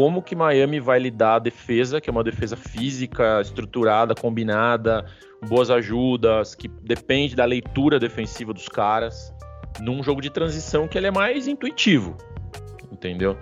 Como 0.00 0.22
que 0.22 0.34
Miami 0.34 0.80
vai 0.80 0.98
lidar 0.98 1.34
a 1.34 1.38
defesa, 1.38 2.00
que 2.00 2.08
é 2.08 2.10
uma 2.10 2.24
defesa 2.24 2.56
física, 2.56 3.38
estruturada, 3.42 4.14
combinada, 4.14 5.04
boas 5.46 5.70
ajudas, 5.70 6.54
que 6.54 6.68
depende 6.68 7.36
da 7.36 7.44
leitura 7.44 7.98
defensiva 7.98 8.54
dos 8.54 8.66
caras, 8.66 9.30
num 9.78 10.02
jogo 10.02 10.22
de 10.22 10.30
transição 10.30 10.88
que 10.88 10.96
ele 10.96 11.08
é 11.08 11.10
mais 11.10 11.46
intuitivo, 11.46 12.16
entendeu? 12.90 13.36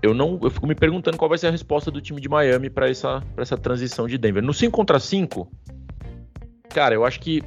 Eu 0.00 0.14
não, 0.14 0.40
eu 0.42 0.48
fico 0.48 0.66
me 0.66 0.74
perguntando 0.74 1.18
qual 1.18 1.28
vai 1.28 1.36
ser 1.36 1.48
a 1.48 1.50
resposta 1.50 1.90
do 1.90 2.00
time 2.00 2.18
de 2.18 2.30
Miami 2.30 2.70
para 2.70 2.88
essa, 2.88 3.22
essa 3.36 3.58
transição 3.58 4.06
de 4.06 4.16
Denver. 4.16 4.42
No 4.42 4.54
5 4.54 4.74
contra 4.74 4.98
5, 4.98 5.46
cara, 6.70 6.94
eu 6.94 7.04
acho 7.04 7.20
que 7.20 7.42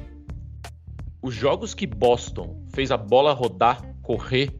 os 1.20 1.34
jogos 1.34 1.74
que 1.74 1.88
Boston 1.88 2.64
fez 2.72 2.92
a 2.92 2.96
bola 2.96 3.32
rodar, 3.32 3.82
correr, 4.00 4.54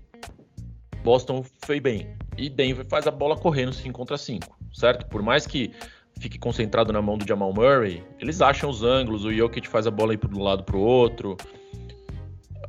Boston 1.05 1.45
foi 1.65 1.79
bem. 1.79 2.19
E 2.39 2.49
Denver 2.49 2.87
faz 2.89 3.07
a 3.07 3.11
bola 3.11 3.37
correr 3.37 3.67
no 3.67 3.73
5 3.73 3.93
contra 3.93 4.17
5, 4.17 4.57
certo? 4.73 5.07
Por 5.07 5.21
mais 5.21 5.45
que 5.45 5.73
fique 6.21 6.39
concentrado 6.39 6.93
na 6.93 7.03
mão 7.03 7.19
do 7.19 7.27
Jamal 7.27 7.53
Murray, 7.53 8.05
eles 8.21 8.41
acham 8.41 8.71
os 8.71 8.85
ângulos, 8.85 9.25
o 9.25 9.33
Jokic 9.33 9.69
faz 9.69 9.87
a 9.89 9.91
bola 9.91 10.15
ir 10.15 10.19
de 10.19 10.39
um 10.39 10.43
lado 10.43 10.63
pro 10.63 10.79
outro. 10.79 11.37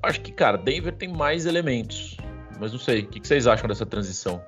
Acho 0.01 0.21
que, 0.21 0.31
cara, 0.31 0.57
Denver 0.57 0.93
tem 0.95 1.09
mais 1.09 1.45
elementos. 1.45 2.17
Mas 2.59 2.71
não 2.71 2.79
sei, 2.79 3.01
o 3.01 3.07
que 3.07 3.25
vocês 3.25 3.45
acham 3.45 3.67
dessa 3.67 3.85
transição? 3.85 4.41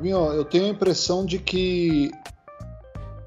eu 0.00 0.44
tenho 0.44 0.66
a 0.66 0.68
impressão 0.68 1.26
de 1.26 1.38
que 1.38 2.10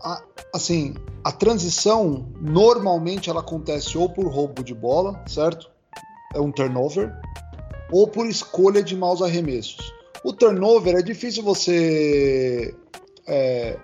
a, 0.02 0.24
assim, 0.56 0.96
a 1.24 1.32
transição 1.32 2.30
normalmente 2.40 3.30
ela 3.30 3.42
acontece 3.42 3.98
ou 3.98 4.10
por 4.10 4.26
roubo 4.28 4.64
de 4.64 4.74
bola, 4.74 5.22
certo? 5.28 5.70
É 6.34 6.40
um 6.40 6.52
turnover, 6.52 7.14
ou 7.92 8.08
por 8.08 8.26
escolha 8.26 8.82
de 8.82 8.96
maus 8.96 9.22
arremessos. 9.22 9.94
O 10.24 10.32
turnover 10.32 10.96
é 10.96 11.02
difícil 11.02 11.44
você 11.44 12.74
é, 13.28 13.78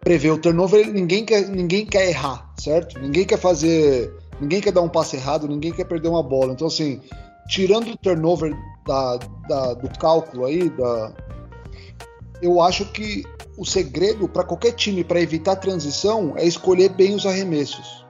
prever. 0.00 0.30
O 0.30 0.38
turnover 0.38 0.92
ninguém 0.92 1.24
quer, 1.24 1.48
ninguém 1.48 1.86
quer 1.86 2.08
errar, 2.08 2.52
certo? 2.58 2.98
Ninguém 3.00 3.24
quer 3.24 3.38
fazer, 3.38 4.12
ninguém 4.40 4.60
quer 4.60 4.72
dar 4.72 4.82
um 4.82 4.88
passe 4.88 5.16
errado, 5.16 5.48
ninguém 5.48 5.72
quer 5.72 5.84
perder 5.84 6.08
uma 6.08 6.22
bola. 6.22 6.52
Então 6.52 6.66
assim, 6.66 7.00
tirando 7.48 7.90
o 7.90 7.96
turnover 7.96 8.54
da, 8.86 9.16
da, 9.48 9.74
do 9.74 9.98
cálculo 9.98 10.44
aí, 10.44 10.68
da, 10.70 11.12
eu 12.42 12.60
acho 12.60 12.84
que 12.92 13.24
o 13.56 13.64
segredo 13.64 14.28
para 14.28 14.44
qualquer 14.44 14.72
time 14.72 15.04
para 15.04 15.20
evitar 15.20 15.56
transição 15.56 16.34
é 16.36 16.44
escolher 16.44 16.90
bem 16.90 17.14
os 17.14 17.24
arremessos. 17.24 18.04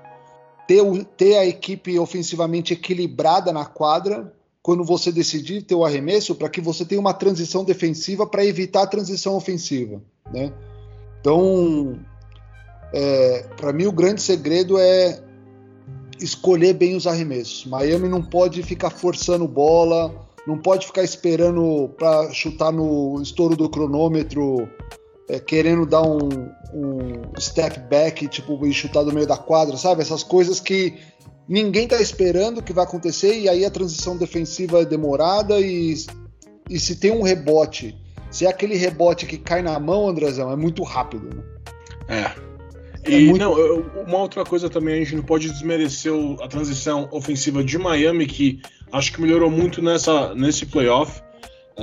Ter, 0.66 0.82
ter 1.16 1.37
a 1.37 1.44
equipe 1.44 1.99
ofensivamente 1.99 2.72
equilibrada 2.72 3.52
na 3.52 3.64
quadra 3.64 4.32
quando 4.62 4.85
você 4.85 5.11
decidir 5.11 5.62
ter 5.62 5.75
o 5.75 5.85
arremesso 5.85 6.35
para 6.35 6.49
que 6.49 6.61
você 6.61 6.85
tenha 6.85 7.00
uma 7.00 7.12
transição 7.12 7.64
defensiva 7.64 8.26
para 8.26 8.45
evitar 8.45 8.83
a 8.83 8.87
transição 8.87 9.35
ofensiva. 9.35 10.00
Né? 10.33 10.52
Então, 11.21 11.99
é, 12.92 13.47
para 13.57 13.73
mim, 13.73 13.87
o 13.87 13.92
grande 13.92 14.23
segredo 14.23 14.78
é 14.78 15.21
escolher 16.21 16.75
bem 16.75 16.95
os 16.95 17.07
arremessos. 17.07 17.66
Miami 17.66 18.09
não 18.09 18.23
pode 18.23 18.62
ficar 18.62 18.90
forçando 18.90 19.49
bola, 19.49 20.14
não 20.47 20.57
pode 20.57 20.87
ficar 20.87 21.02
esperando 21.02 21.88
para 21.99 22.33
chutar 22.33 22.73
no 22.73 23.21
estouro 23.21 23.57
do 23.57 23.69
cronômetro 23.69 24.69
é, 25.33 25.41
querendo 25.41 25.87
dar 25.87 26.03
um, 26.03 26.29
um, 26.75 27.41
step 27.41 27.81
back, 27.89 28.29
tipo, 28.29 28.67
e 28.67 28.73
chutar 28.73 29.03
do 29.03 29.15
meio 29.15 29.27
da 29.27 29.39
quadra, 29.39 29.79
sabe? 29.79 30.03
Essas 30.03 30.23
coisas 30.23 30.61
que 30.61 30.99
ninguém 31.49 31.89
tá 31.89 31.99
esperando 32.03 32.62
que 32.62 32.73
vai 32.73 32.85
acontecer 32.85 33.39
e 33.39 33.49
aí 33.49 33.65
a 33.65 33.71
transição 33.71 34.15
defensiva 34.15 34.83
é 34.83 34.85
demorada 34.85 35.59
e, 35.59 35.95
e 36.69 36.79
se 36.79 36.97
tem 36.97 37.11
um 37.11 37.23
rebote, 37.23 37.97
se 38.31 38.45
é 38.45 38.51
aquele 38.51 38.77
rebote 38.77 39.25
que 39.25 39.39
cai 39.39 39.62
na 39.62 39.81
mão, 39.81 40.07
Andrezão, 40.07 40.53
é 40.53 40.57
muito 40.57 40.83
rápido, 40.83 41.31
né? 41.35 41.43
É. 42.09 42.53
É 43.05 43.19
e 43.19 43.27
muito... 43.27 43.41
não, 43.41 43.55
uma 44.07 44.19
outra 44.19 44.45
coisa 44.45 44.69
também, 44.69 44.97
a 44.97 44.99
gente 44.99 45.17
não 45.17 45.25
pode 45.25 45.51
desmerecer 45.51 46.12
a 46.43 46.47
transição 46.47 47.09
ofensiva 47.11 47.65
de 47.65 47.79
Miami, 47.79 48.27
que 48.27 48.61
acho 48.93 49.12
que 49.15 49.21
melhorou 49.21 49.51
muito 49.51 49.81
nessa, 49.81 50.35
nesse 50.35 50.67
playoff. 50.67 51.23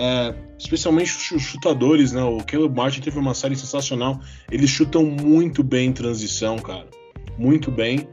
É, 0.02 0.34
especialmente 0.58 1.12
os 1.36 1.44
chutadores, 1.44 2.14
né? 2.14 2.24
O 2.24 2.42
Caleb 2.42 2.74
Martin 2.74 3.02
teve 3.02 3.20
uma 3.20 3.34
série 3.34 3.58
sensacional. 3.58 4.18
Eles 4.50 4.70
chutam 4.70 5.04
muito 5.04 5.62
bem 5.62 5.90
em 5.90 5.92
transição, 5.92 6.58
cara. 6.58 6.88
Muito 7.38 7.70
bem. 7.70 8.08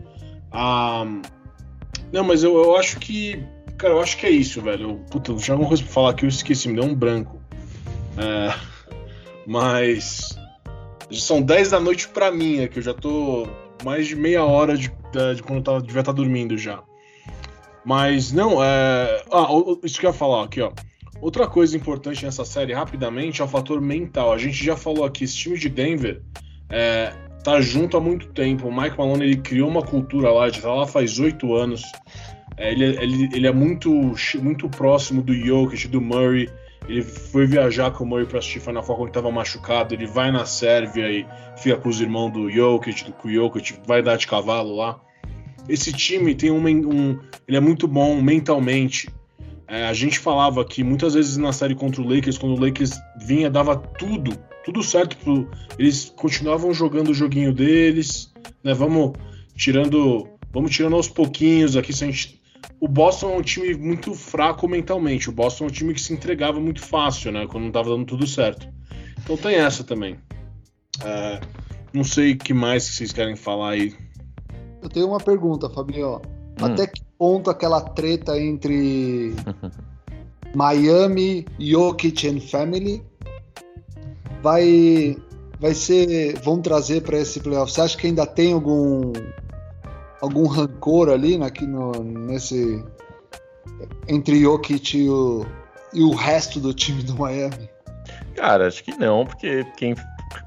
Ah, 0.50 1.05
não, 2.12 2.25
mas 2.25 2.43
eu, 2.43 2.57
eu 2.57 2.76
acho 2.76 2.99
que. 2.99 3.40
Cara, 3.78 3.95
eu 3.95 4.00
acho 4.00 4.16
que 4.16 4.26
é 4.26 4.31
isso, 4.31 4.61
velho. 4.61 4.90
Eu, 4.90 4.97
puta, 5.09 5.33
tinha 5.35 5.55
alguma 5.55 5.69
coisa 5.69 5.85
pra 5.85 5.93
falar 5.93 6.14
que 6.14 6.25
eu 6.25 6.28
esqueci, 6.28 6.69
me 6.69 6.75
deu 6.75 6.85
um 6.85 6.95
branco. 6.95 7.40
É, 8.16 8.52
mas. 9.47 10.37
São 11.12 11.40
10 11.40 11.71
da 11.71 11.78
noite 11.78 12.09
pra 12.09 12.33
mim, 12.33 12.59
é 12.59 12.66
que 12.66 12.81
eu 12.81 12.83
já 12.83 12.93
tô 12.93 13.47
mais 13.85 14.09
de 14.09 14.16
meia 14.16 14.45
hora 14.45 14.76
de, 14.76 14.88
de 15.37 15.43
quando 15.45 15.59
eu 15.59 15.62
tava, 15.62 15.81
devia 15.81 16.00
estar 16.00 16.11
dormindo 16.11 16.59
já. 16.59 16.83
Mas 17.85 18.33
não, 18.33 18.62
é. 18.62 19.23
Ah, 19.33 19.47
isso 19.85 20.00
que 20.00 20.07
eu 20.07 20.11
ia 20.11 20.16
falar 20.16 20.45
aqui, 20.47 20.61
ó. 20.61 20.73
Outra 21.20 21.46
coisa 21.46 21.76
importante 21.76 22.25
nessa 22.25 22.44
série, 22.44 22.73
rapidamente, 22.73 23.40
é 23.40 23.44
o 23.44 23.49
fator 23.49 23.80
mental. 23.80 24.32
A 24.32 24.38
gente 24.38 24.62
já 24.62 24.76
falou 24.76 25.04
aqui, 25.04 25.25
esse 25.25 25.37
time 25.37 25.58
de 25.58 25.68
Denver 25.68 26.20
é, 26.70 27.12
tá 27.42 27.61
junto 27.61 27.96
há 27.96 28.00
muito 28.00 28.28
tempo. 28.28 28.68
O 28.68 28.76
Mike 28.76 28.99
Malone 28.99 29.25
ele 29.25 29.37
criou 29.37 29.68
uma 29.68 29.82
cultura 29.82 30.30
lá, 30.30 30.49
de 30.50 30.61
tá 30.61 30.73
lá 30.73 30.87
faz 30.87 31.18
oito 31.18 31.54
anos. 31.54 31.82
É, 32.56 32.73
ele, 32.73 32.85
ele, 32.85 33.28
ele, 33.32 33.46
é 33.46 33.52
muito, 33.52 33.90
muito 34.42 34.68
próximo 34.68 35.23
do 35.23 35.35
Jokic, 35.35 35.88
do 35.88 36.00
Murray. 36.00 36.49
Ele 36.88 37.02
foi 37.02 37.46
viajar 37.46 37.90
com 37.90 38.04
o 38.04 38.06
Murray 38.06 38.26
para 38.26 38.38
assistir 38.38 38.61
Final 38.61 38.82
Four 38.82 38.96
quando 38.96 39.08
estava 39.08 39.30
machucado. 39.30 39.94
Ele 39.94 40.06
vai 40.06 40.30
na 40.30 40.44
Sérvia 40.44 41.11
e 41.11 41.26
fica 41.56 41.76
com 41.76 41.88
os 41.88 42.00
irmãos 42.00 42.30
do 42.30 42.50
Jokic, 42.50 43.04
do 43.04 43.30
Jokic, 43.30 43.80
vai 43.87 44.02
dar 44.02 44.16
de 44.16 44.26
cavalo 44.26 44.76
lá. 44.76 45.00
Esse 45.68 45.92
time 45.92 46.35
tem 46.35 46.50
um, 46.50 46.64
um 46.66 47.18
ele 47.46 47.56
é 47.56 47.61
muito 47.61 47.88
bom 47.88 48.20
mentalmente. 48.20 49.08
É, 49.68 49.87
a 49.87 49.92
gente 49.92 50.18
falava 50.18 50.64
que 50.64 50.85
muitas 50.85 51.14
vezes 51.14 51.37
na 51.37 51.52
série 51.52 51.75
contra 51.75 52.00
o 52.00 52.08
Lakers, 52.08 52.38
quando 52.38 52.56
o 52.56 52.64
Lakers 52.64 52.92
vinha, 53.20 53.50
dava 53.50 53.76
tudo, 53.76 54.38
tudo 54.64 54.82
certo. 54.82 55.16
Pro, 55.16 55.50
eles 55.78 56.12
continuavam 56.16 56.73
jogando 56.73 57.11
o 57.11 57.14
joguinho 57.14 57.52
deles, 57.52 58.32
né? 58.62 58.73
Vamos 58.73 59.12
tirando, 59.56 60.28
vamos 60.52 60.70
tirando 60.70 60.94
aos 60.94 61.08
pouquinhos 61.08 61.76
aqui. 61.76 61.92
Se 61.92 62.04
a 62.04 62.06
gente, 62.06 62.40
o 62.80 62.87
Boston 62.87 63.35
é 63.35 63.37
um 63.38 63.42
time 63.42 63.75
muito 63.75 64.14
fraco 64.14 64.68
mentalmente. 64.68 65.28
O 65.28 65.32
Boston 65.32 65.64
é 65.64 65.66
um 65.68 65.73
time 65.73 65.94
que 65.94 66.00
se 66.00 66.12
entregava 66.12 66.61
muito 66.61 66.80
fácil, 66.80 67.32
né? 67.32 67.46
Quando 67.46 67.62
não 67.62 67.68
estava 67.68 67.90
dando 67.90 68.04
tudo 68.04 68.26
certo. 68.26 68.68
Então 69.18 69.37
tem 69.37 69.56
essa 69.56 69.82
também. 69.82 70.16
É, 71.04 71.40
não 71.92 72.04
sei 72.04 72.32
o 72.32 72.38
que 72.38 72.54
mais 72.54 72.88
que 72.88 72.94
vocês 72.94 73.12
querem 73.12 73.35
falar 73.35 73.70
aí. 73.70 73.94
Eu 74.80 74.88
tenho 74.88 75.08
uma 75.08 75.18
pergunta, 75.18 75.68
Fabinho. 75.68 76.20
Hum. 76.61 76.64
Até 76.64 76.87
que 76.87 77.05
ponto 77.18 77.50
aquela 77.50 77.80
treta 77.80 78.38
entre 78.38 79.35
Miami, 80.54 81.46
Jokic 81.58 82.28
and 82.28 82.40
Family 82.40 83.02
vai 84.42 85.16
vai 85.58 85.75
ser 85.75 86.38
vão 86.40 86.61
trazer 86.61 87.02
para 87.02 87.18
esse 87.18 87.40
playoff? 87.40 87.73
Você 87.73 87.80
acha 87.80 87.96
que 87.96 88.06
ainda 88.06 88.26
tem 88.26 88.52
algum 88.52 89.12
algum 90.20 90.46
rancor 90.46 91.08
ali 91.08 91.42
aqui 91.42 91.66
no, 91.66 91.92
nesse 91.92 92.85
entre 94.08 94.40
Jokic 94.40 94.96
e 94.96 95.08
o, 95.08 95.46
e 95.92 96.02
o 96.02 96.14
resto 96.14 96.61
do 96.61 96.73
time 96.73 97.02
do 97.02 97.16
Miami? 97.16 97.68
Cara, 98.35 98.66
acho 98.66 98.85
que 98.85 98.92
não, 98.96 99.26
porque 99.26 99.64
quem 99.76 99.94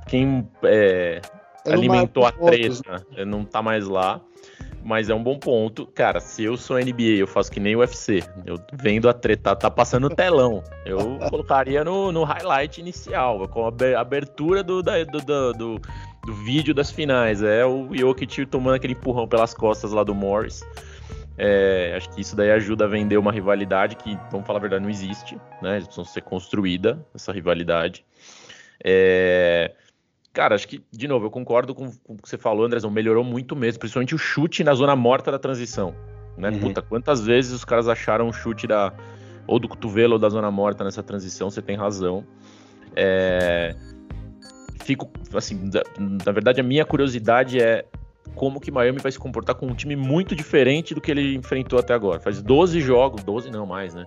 quem 0.07 0.47
é, 0.63 1.21
alimentou 1.65 2.25
a 2.25 2.31
treta, 2.31 3.05
né? 3.11 3.25
não 3.25 3.43
tá 3.43 3.61
mais 3.61 3.87
lá. 3.87 4.21
Mas 4.83 5.09
é 5.09 5.13
um 5.13 5.21
bom 5.21 5.37
ponto. 5.37 5.85
Cara, 5.87 6.19
se 6.19 6.43
eu 6.43 6.55
sou 6.55 6.77
NBA, 6.77 7.17
eu 7.17 7.27
faço 7.27 7.51
que 7.51 7.59
nem 7.59 7.75
o 7.75 7.79
UFC. 7.79 8.23
Eu 8.45 8.55
vendo 8.73 9.09
a 9.09 9.13
treta, 9.13 9.55
tá 9.55 9.69
passando 9.69 10.09
telão. 10.09 10.63
Eu 10.85 11.19
colocaria 11.29 11.83
no, 11.83 12.11
no 12.11 12.23
highlight 12.23 12.79
inicial, 12.79 13.47
com 13.47 13.65
a 13.65 13.99
abertura 13.99 14.63
do, 14.63 14.81
da, 14.81 15.03
do, 15.03 15.19
do, 15.19 15.53
do, 15.53 15.81
do 16.25 16.33
vídeo 16.33 16.73
das 16.73 16.91
finais. 16.91 17.43
É 17.43 17.65
o 17.65 17.89
Jokic 17.93 18.45
tomando 18.45 18.75
aquele 18.75 18.93
empurrão 18.93 19.27
pelas 19.27 19.53
costas 19.53 19.91
lá 19.91 20.03
do 20.03 20.15
Morris. 20.15 20.63
É, 21.41 21.93
acho 21.95 22.09
que 22.09 22.19
isso 22.19 22.35
daí 22.35 22.51
ajuda 22.51 22.83
a 22.83 22.87
vender 22.87 23.17
uma 23.17 23.31
rivalidade 23.31 23.95
que, 23.95 24.19
vamos 24.29 24.45
falar 24.45 24.59
a 24.59 24.61
verdade, 24.61 24.83
não 24.83 24.89
existe, 24.89 25.37
né? 25.61 25.79
Precisa 25.79 26.03
ser 26.03 26.21
construída, 26.21 26.99
essa 27.15 27.31
rivalidade. 27.31 28.05
É, 28.83 29.71
Cara, 30.39 30.55
acho 30.55 30.69
que, 30.69 30.81
de 30.89 31.05
novo, 31.05 31.25
eu 31.25 31.29
concordo 31.29 31.75
com, 31.75 31.91
com 31.91 32.13
o 32.13 32.17
que 32.17 32.29
você 32.29 32.37
falou, 32.37 32.65
Andrezão. 32.65 32.89
Melhorou 32.89 33.25
muito 33.25 33.57
mesmo, 33.57 33.77
principalmente 33.77 34.15
o 34.15 34.17
chute 34.17 34.63
na 34.63 34.73
zona 34.73 34.95
morta 34.95 35.29
da 35.29 35.37
transição. 35.37 35.93
Né? 36.37 36.49
Uhum. 36.49 36.59
Puta, 36.61 36.81
quantas 36.81 37.25
vezes 37.25 37.51
os 37.51 37.65
caras 37.65 37.89
acharam 37.89 38.25
um 38.25 38.31
chute 38.31 38.65
da, 38.65 38.93
ou 39.45 39.59
do 39.59 39.67
cotovelo 39.67 40.13
ou 40.13 40.19
da 40.19 40.29
zona 40.29 40.49
morta 40.49 40.85
nessa 40.85 41.03
transição? 41.03 41.49
Você 41.49 41.61
tem 41.61 41.75
razão. 41.75 42.25
É... 42.95 43.75
Fico, 44.85 45.09
assim, 45.33 45.69
da, 45.69 45.83
na 45.99 46.31
verdade, 46.31 46.61
a 46.61 46.63
minha 46.63 46.85
curiosidade 46.85 47.61
é 47.61 47.83
como 48.35 48.59
que 48.59 48.71
Miami 48.71 48.99
vai 48.99 49.11
se 49.11 49.19
comportar 49.19 49.55
com 49.55 49.67
um 49.67 49.73
time 49.73 49.95
muito 49.95 50.35
diferente 50.35 50.93
do 50.93 51.01
que 51.01 51.11
ele 51.11 51.35
enfrentou 51.35 51.79
até 51.79 51.93
agora. 51.93 52.19
Faz 52.19 52.41
12 52.41 52.79
jogos, 52.79 53.23
12 53.23 53.51
não 53.51 53.65
mais, 53.65 53.93
né? 53.93 54.05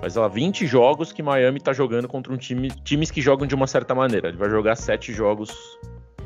Faz 0.00 0.16
lá 0.16 0.28
20 0.28 0.66
jogos 0.66 1.12
que 1.12 1.22
Miami 1.22 1.60
tá 1.60 1.72
jogando 1.72 2.08
contra 2.08 2.32
um 2.32 2.36
time, 2.36 2.70
times 2.84 3.10
que 3.10 3.20
jogam 3.20 3.46
de 3.46 3.54
uma 3.54 3.66
certa 3.66 3.94
maneira. 3.94 4.28
Ele 4.28 4.36
vai 4.36 4.50
jogar 4.50 4.74
7 4.74 5.12
jogos, 5.12 5.50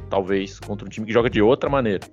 talvez, 0.09 0.59
contra 0.59 0.87
um 0.87 0.89
time 0.89 1.07
que 1.07 1.13
joga 1.13 1.29
de 1.29 1.43
outra 1.43 1.69
maneira. 1.69 2.07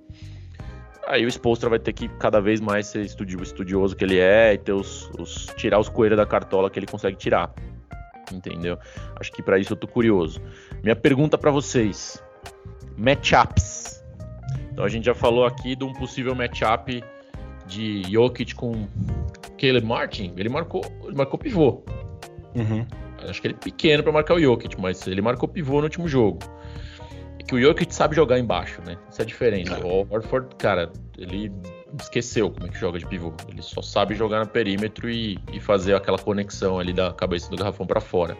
Aí 1.06 1.24
o 1.24 1.28
Spolstra 1.28 1.68
vai 1.68 1.78
ter 1.78 1.92
que 1.92 2.08
cada 2.08 2.40
vez 2.40 2.60
mais 2.60 2.86
ser 2.86 3.02
estudioso 3.02 3.94
que 3.96 4.04
ele 4.04 4.18
é 4.18 4.54
e 4.54 4.58
ter 4.58 4.72
os, 4.72 5.10
os 5.18 5.46
tirar 5.56 5.78
os 5.78 5.88
coelhos 5.88 6.16
da 6.16 6.24
cartola 6.24 6.70
que 6.70 6.78
ele 6.78 6.86
consegue 6.86 7.16
tirar. 7.16 7.52
Entendeu? 8.32 8.78
Acho 9.20 9.30
que 9.32 9.42
para 9.42 9.58
isso 9.58 9.72
eu 9.72 9.76
tô 9.76 9.86
curioso. 9.86 10.40
Minha 10.82 10.96
pergunta 10.96 11.36
para 11.36 11.50
vocês: 11.50 12.22
matchups. 12.96 14.03
Então 14.74 14.84
a 14.84 14.88
gente 14.88 15.04
já 15.04 15.14
falou 15.14 15.46
aqui 15.46 15.76
de 15.76 15.84
um 15.84 15.92
possível 15.92 16.34
matchup 16.34 17.02
de 17.64 18.02
Jokic 18.10 18.56
com 18.56 18.88
Caleb 19.56 19.86
Martin. 19.86 20.34
Ele 20.36 20.48
marcou, 20.48 20.84
ele 21.04 21.14
marcou 21.14 21.38
pivô. 21.38 21.84
Uhum. 22.56 22.84
Acho 23.28 23.40
que 23.40 23.46
ele 23.46 23.54
é 23.54 23.56
pequeno 23.56 24.02
para 24.02 24.10
marcar 24.10 24.34
o 24.34 24.40
Jokic, 24.40 24.78
mas 24.80 25.06
ele 25.06 25.22
marcou 25.22 25.48
pivô 25.48 25.76
no 25.78 25.84
último 25.84 26.08
jogo. 26.08 26.40
É 27.38 27.44
que 27.44 27.54
o 27.54 27.60
Jokic 27.60 27.94
sabe 27.94 28.16
jogar 28.16 28.36
embaixo, 28.36 28.82
né? 28.84 28.98
Isso 29.08 29.22
é 29.22 29.24
diferente. 29.24 29.72
É. 29.72 29.76
O 29.76 30.08
Horford, 30.10 30.56
cara, 30.56 30.90
ele 31.16 31.52
esqueceu 32.00 32.50
como 32.50 32.66
é 32.66 32.68
que 32.68 32.76
joga 32.76 32.98
de 32.98 33.06
pivô. 33.06 33.32
Ele 33.48 33.62
só 33.62 33.80
sabe 33.80 34.16
jogar 34.16 34.40
no 34.40 34.48
perímetro 34.48 35.08
e, 35.08 35.38
e 35.52 35.60
fazer 35.60 35.94
aquela 35.94 36.18
conexão 36.18 36.80
ali 36.80 36.92
da 36.92 37.12
cabeça 37.12 37.48
do 37.48 37.56
garrafão 37.56 37.86
para 37.86 38.00
fora. 38.00 38.36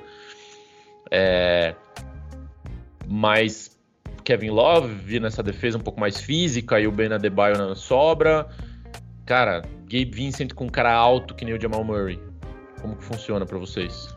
É... 1.12 1.76
Mas 3.06 3.73
Kevin 4.24 4.50
Love 4.50 5.20
nessa 5.20 5.42
defesa 5.42 5.76
um 5.76 5.82
pouco 5.82 6.00
mais 6.00 6.18
física 6.18 6.80
e 6.80 6.86
o 6.86 6.92
Ben 6.92 7.12
Adebayo 7.12 7.58
na 7.58 7.74
sobra. 7.74 8.48
Cara, 9.26 9.62
Gabe 9.82 10.10
Vincent 10.10 10.52
com 10.54 10.64
um 10.64 10.68
cara 10.68 10.92
alto 10.92 11.34
que 11.34 11.44
nem 11.44 11.54
o 11.54 11.60
Jamal 11.60 11.84
Murray. 11.84 12.18
Como 12.80 12.96
que 12.96 13.04
funciona 13.04 13.44
para 13.44 13.58
vocês? 13.58 14.14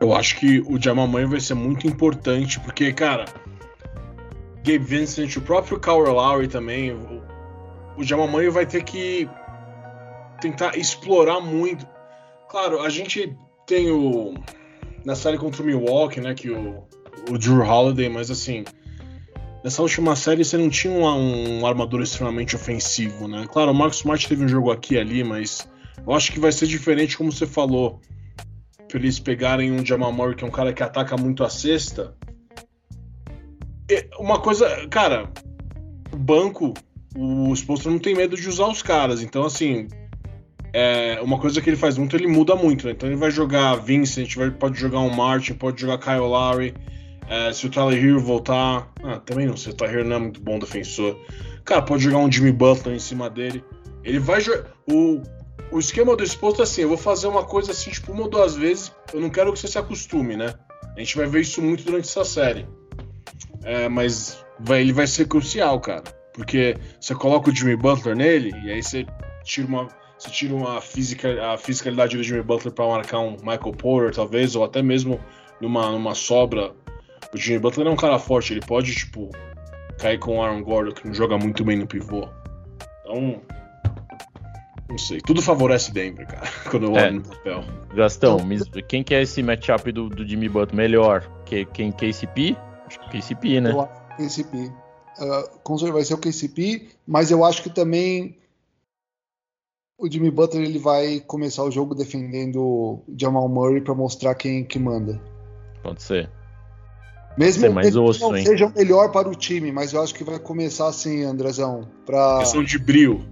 Eu 0.00 0.14
acho 0.14 0.38
que 0.38 0.60
o 0.60 0.80
Jamal 0.80 1.06
Murray 1.06 1.26
vai 1.26 1.40
ser 1.40 1.54
muito 1.54 1.86
importante, 1.86 2.58
porque, 2.60 2.90
cara, 2.92 3.26
Gabe 4.64 4.78
Vincent, 4.78 5.36
o 5.36 5.42
próprio 5.42 5.78
Kyle 5.78 6.08
Lowry 6.08 6.48
também, 6.48 6.92
o, 6.92 7.22
o 7.98 8.02
Jamal 8.02 8.28
Murray 8.28 8.48
vai 8.48 8.64
ter 8.64 8.82
que 8.82 9.28
tentar 10.40 10.76
explorar 10.76 11.40
muito. 11.40 11.86
Claro, 12.48 12.80
a 12.80 12.88
gente 12.88 13.36
tem 13.66 13.90
o 13.90 14.34
na 15.04 15.14
série 15.14 15.38
contra 15.38 15.62
o 15.62 15.66
Milwaukee, 15.66 16.20
né, 16.20 16.34
que 16.34 16.50
o 16.50 16.84
o 17.28 17.38
Drew 17.38 17.62
Holiday, 17.62 18.08
mas 18.08 18.30
assim, 18.30 18.64
nessa 19.62 19.82
última 19.82 20.16
série 20.16 20.44
você 20.44 20.56
não 20.56 20.70
tinha 20.70 20.92
um, 20.92 21.60
um 21.60 21.66
armador 21.66 22.02
extremamente 22.02 22.56
ofensivo, 22.56 23.28
né? 23.28 23.46
Claro, 23.50 23.70
o 23.70 23.74
Marcos 23.74 23.98
Smart 23.98 24.26
teve 24.28 24.44
um 24.44 24.48
jogo 24.48 24.70
aqui 24.70 24.94
e 24.94 24.98
ali, 24.98 25.24
mas 25.24 25.68
eu 26.06 26.12
acho 26.12 26.32
que 26.32 26.40
vai 26.40 26.52
ser 26.52 26.66
diferente, 26.66 27.16
como 27.16 27.30
você 27.30 27.46
falou, 27.46 28.00
pra 28.88 28.98
eles 28.98 29.18
pegarem 29.18 29.72
um 29.72 29.84
Jamal 29.84 30.12
Murray, 30.12 30.34
que 30.34 30.44
é 30.44 30.46
um 30.46 30.50
cara 30.50 30.72
que 30.72 30.82
ataca 30.82 31.16
muito 31.16 31.44
a 31.44 31.50
cesta. 31.50 32.16
E 33.88 34.08
uma 34.18 34.40
coisa, 34.40 34.86
cara, 34.88 35.30
o 36.12 36.16
banco, 36.16 36.74
o 37.16 37.52
Spolstra 37.54 37.90
não 37.90 37.98
tem 37.98 38.14
medo 38.14 38.36
de 38.36 38.48
usar 38.48 38.66
os 38.66 38.82
caras, 38.82 39.22
então 39.22 39.44
assim, 39.44 39.88
é, 40.72 41.20
uma 41.22 41.38
coisa 41.38 41.60
que 41.60 41.68
ele 41.68 41.76
faz 41.76 41.98
muito, 41.98 42.16
ele 42.16 42.26
muda 42.26 42.54
muito, 42.54 42.86
né? 42.86 42.92
Então 42.92 43.08
ele 43.08 43.16
vai 43.16 43.30
jogar 43.30 43.74
Vincent, 43.76 44.36
vai, 44.36 44.50
pode 44.50 44.78
jogar 44.78 45.00
um 45.00 45.10
Martin, 45.10 45.54
pode 45.54 45.80
jogar 45.80 45.98
Kyle 45.98 46.20
Lowry, 46.20 46.74
é, 47.30 47.52
se 47.52 47.64
o 47.64 47.70
Tyler 47.70 48.04
Hero 48.04 48.18
voltar. 48.18 48.92
Ah, 49.04 49.20
também 49.20 49.46
não, 49.46 49.56
se 49.56 49.70
o 49.70 49.72
Tyler 49.72 50.00
Hero 50.00 50.08
não 50.08 50.16
é 50.16 50.18
muito 50.18 50.40
bom 50.40 50.58
defensor. 50.58 51.16
Cara, 51.64 51.80
pode 51.80 52.02
jogar 52.02 52.18
um 52.18 52.30
Jimmy 52.30 52.50
Butler 52.50 52.96
em 52.96 52.98
cima 52.98 53.30
dele. 53.30 53.64
Ele 54.02 54.18
vai 54.18 54.40
jogar. 54.40 54.64
O, 54.90 55.22
o 55.70 55.78
esquema 55.78 56.16
do 56.16 56.24
exposto 56.24 56.60
é 56.60 56.64
assim: 56.64 56.82
eu 56.82 56.88
vou 56.88 56.98
fazer 56.98 57.28
uma 57.28 57.44
coisa 57.44 57.70
assim, 57.70 57.92
tipo, 57.92 58.10
uma 58.10 58.22
ou 58.22 58.28
duas 58.28 58.56
vezes. 58.56 58.92
Eu 59.14 59.20
não 59.20 59.30
quero 59.30 59.52
que 59.52 59.60
você 59.60 59.68
se 59.68 59.78
acostume, 59.78 60.36
né? 60.36 60.52
A 60.96 60.98
gente 60.98 61.16
vai 61.16 61.26
ver 61.26 61.42
isso 61.42 61.62
muito 61.62 61.84
durante 61.84 62.08
essa 62.08 62.24
série. 62.24 62.66
É, 63.62 63.88
mas 63.88 64.44
vai, 64.58 64.80
ele 64.80 64.92
vai 64.92 65.06
ser 65.06 65.28
crucial, 65.28 65.78
cara. 65.78 66.02
Porque 66.34 66.76
você 67.00 67.14
coloca 67.14 67.48
o 67.48 67.54
Jimmy 67.54 67.76
Butler 67.76 68.16
nele, 68.16 68.52
e 68.64 68.72
aí 68.72 68.82
você 68.82 69.06
tira 69.44 69.68
uma. 69.68 69.88
Você 70.18 70.30
tira 70.30 70.52
uma 70.52 70.80
física, 70.80 71.52
a 71.52 71.56
fisicalidade 71.56 72.16
do 72.16 72.22
Jimmy 72.24 72.42
Butler 72.42 72.74
para 72.74 72.88
marcar 72.88 73.20
um 73.20 73.36
Michael 73.36 73.72
Porter, 73.78 74.12
talvez, 74.12 74.56
ou 74.56 74.64
até 74.64 74.82
mesmo 74.82 75.18
numa, 75.60 75.92
numa 75.92 76.14
sobra 76.14 76.74
o 77.34 77.36
Jimmy 77.36 77.58
Butler 77.58 77.86
é 77.86 77.90
um 77.90 77.96
cara 77.96 78.18
forte, 78.18 78.52
ele 78.52 78.60
pode, 78.60 78.94
tipo, 78.94 79.30
cair 79.98 80.18
com 80.18 80.38
o 80.38 80.42
Aaron 80.42 80.62
Gordon, 80.62 80.92
que 80.92 81.06
não 81.06 81.14
joga 81.14 81.38
muito 81.38 81.64
bem 81.64 81.76
no 81.76 81.86
pivô. 81.86 82.28
Então, 83.00 83.40
não 84.88 84.98
sei. 84.98 85.20
Tudo 85.20 85.40
favorece 85.40 85.92
Denver, 85.92 86.26
cara, 86.26 86.48
quando 86.70 86.86
eu 86.86 86.96
é. 86.96 87.06
olho 87.06 87.14
no 87.14 87.22
papel. 87.22 87.64
Gastão, 87.94 88.38
quem 88.88 89.04
que 89.04 89.14
é 89.14 89.22
esse 89.22 89.42
matchup 89.42 89.92
do, 89.92 90.08
do 90.08 90.26
Jimmy 90.26 90.48
Butler 90.48 90.76
melhor? 90.76 91.30
Que, 91.44 91.64
quem? 91.66 91.92
KCP? 91.92 92.56
Acho 92.86 93.00
que 93.00 93.18
KCP, 93.18 93.60
né? 93.60 93.70
Eu 93.70 93.80
acho 93.82 94.16
KCP. 94.16 94.72
Uh, 95.18 95.92
vai 95.92 96.04
ser 96.04 96.14
o 96.14 96.18
KCP, 96.18 96.88
mas 97.06 97.30
eu 97.30 97.44
acho 97.44 97.62
que 97.62 97.70
também 97.70 98.38
o 99.98 100.10
Jimmy 100.10 100.30
Butler 100.30 100.64
ele 100.64 100.78
vai 100.78 101.20
começar 101.20 101.62
o 101.62 101.70
jogo 101.70 101.94
defendendo 101.94 102.60
o 102.62 103.04
Jamal 103.16 103.48
Murray 103.48 103.82
para 103.82 103.94
mostrar 103.94 104.34
quem 104.34 104.64
que 104.64 104.78
manda. 104.78 105.20
Pode 105.82 106.02
ser. 106.02 106.30
Mesmo 107.36 107.62
que 107.62 107.68
mais 107.70 107.96
osso, 107.96 108.20
não 108.20 108.36
hein? 108.36 108.44
seja 108.44 108.66
o 108.66 108.72
melhor 108.74 109.10
para 109.12 109.28
o 109.28 109.34
time, 109.34 109.72
mas 109.72 109.92
eu 109.92 110.02
acho 110.02 110.14
que 110.14 110.24
vai 110.24 110.38
começar 110.38 110.88
assim, 110.88 111.22
Andrezão. 111.22 111.88
Pra... 112.04 112.38
Questão 112.40 112.64
de 112.64 112.78
brilho. 112.78 113.24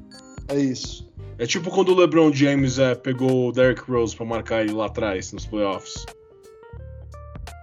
É 0.49 0.59
isso. 0.59 1.09
É 1.39 1.47
tipo 1.47 1.71
quando 1.71 1.91
o 1.91 1.95
LeBron 1.95 2.33
James 2.33 2.79
é, 2.79 2.95
pegou 2.95 3.49
o 3.49 3.53
Derrick 3.53 3.89
Rose 3.91 4.17
para 4.17 4.27
marcar 4.27 4.63
ele 4.63 4.73
lá 4.73 4.87
atrás, 4.87 5.33
nos 5.33 5.47
playoffs. 5.47 6.05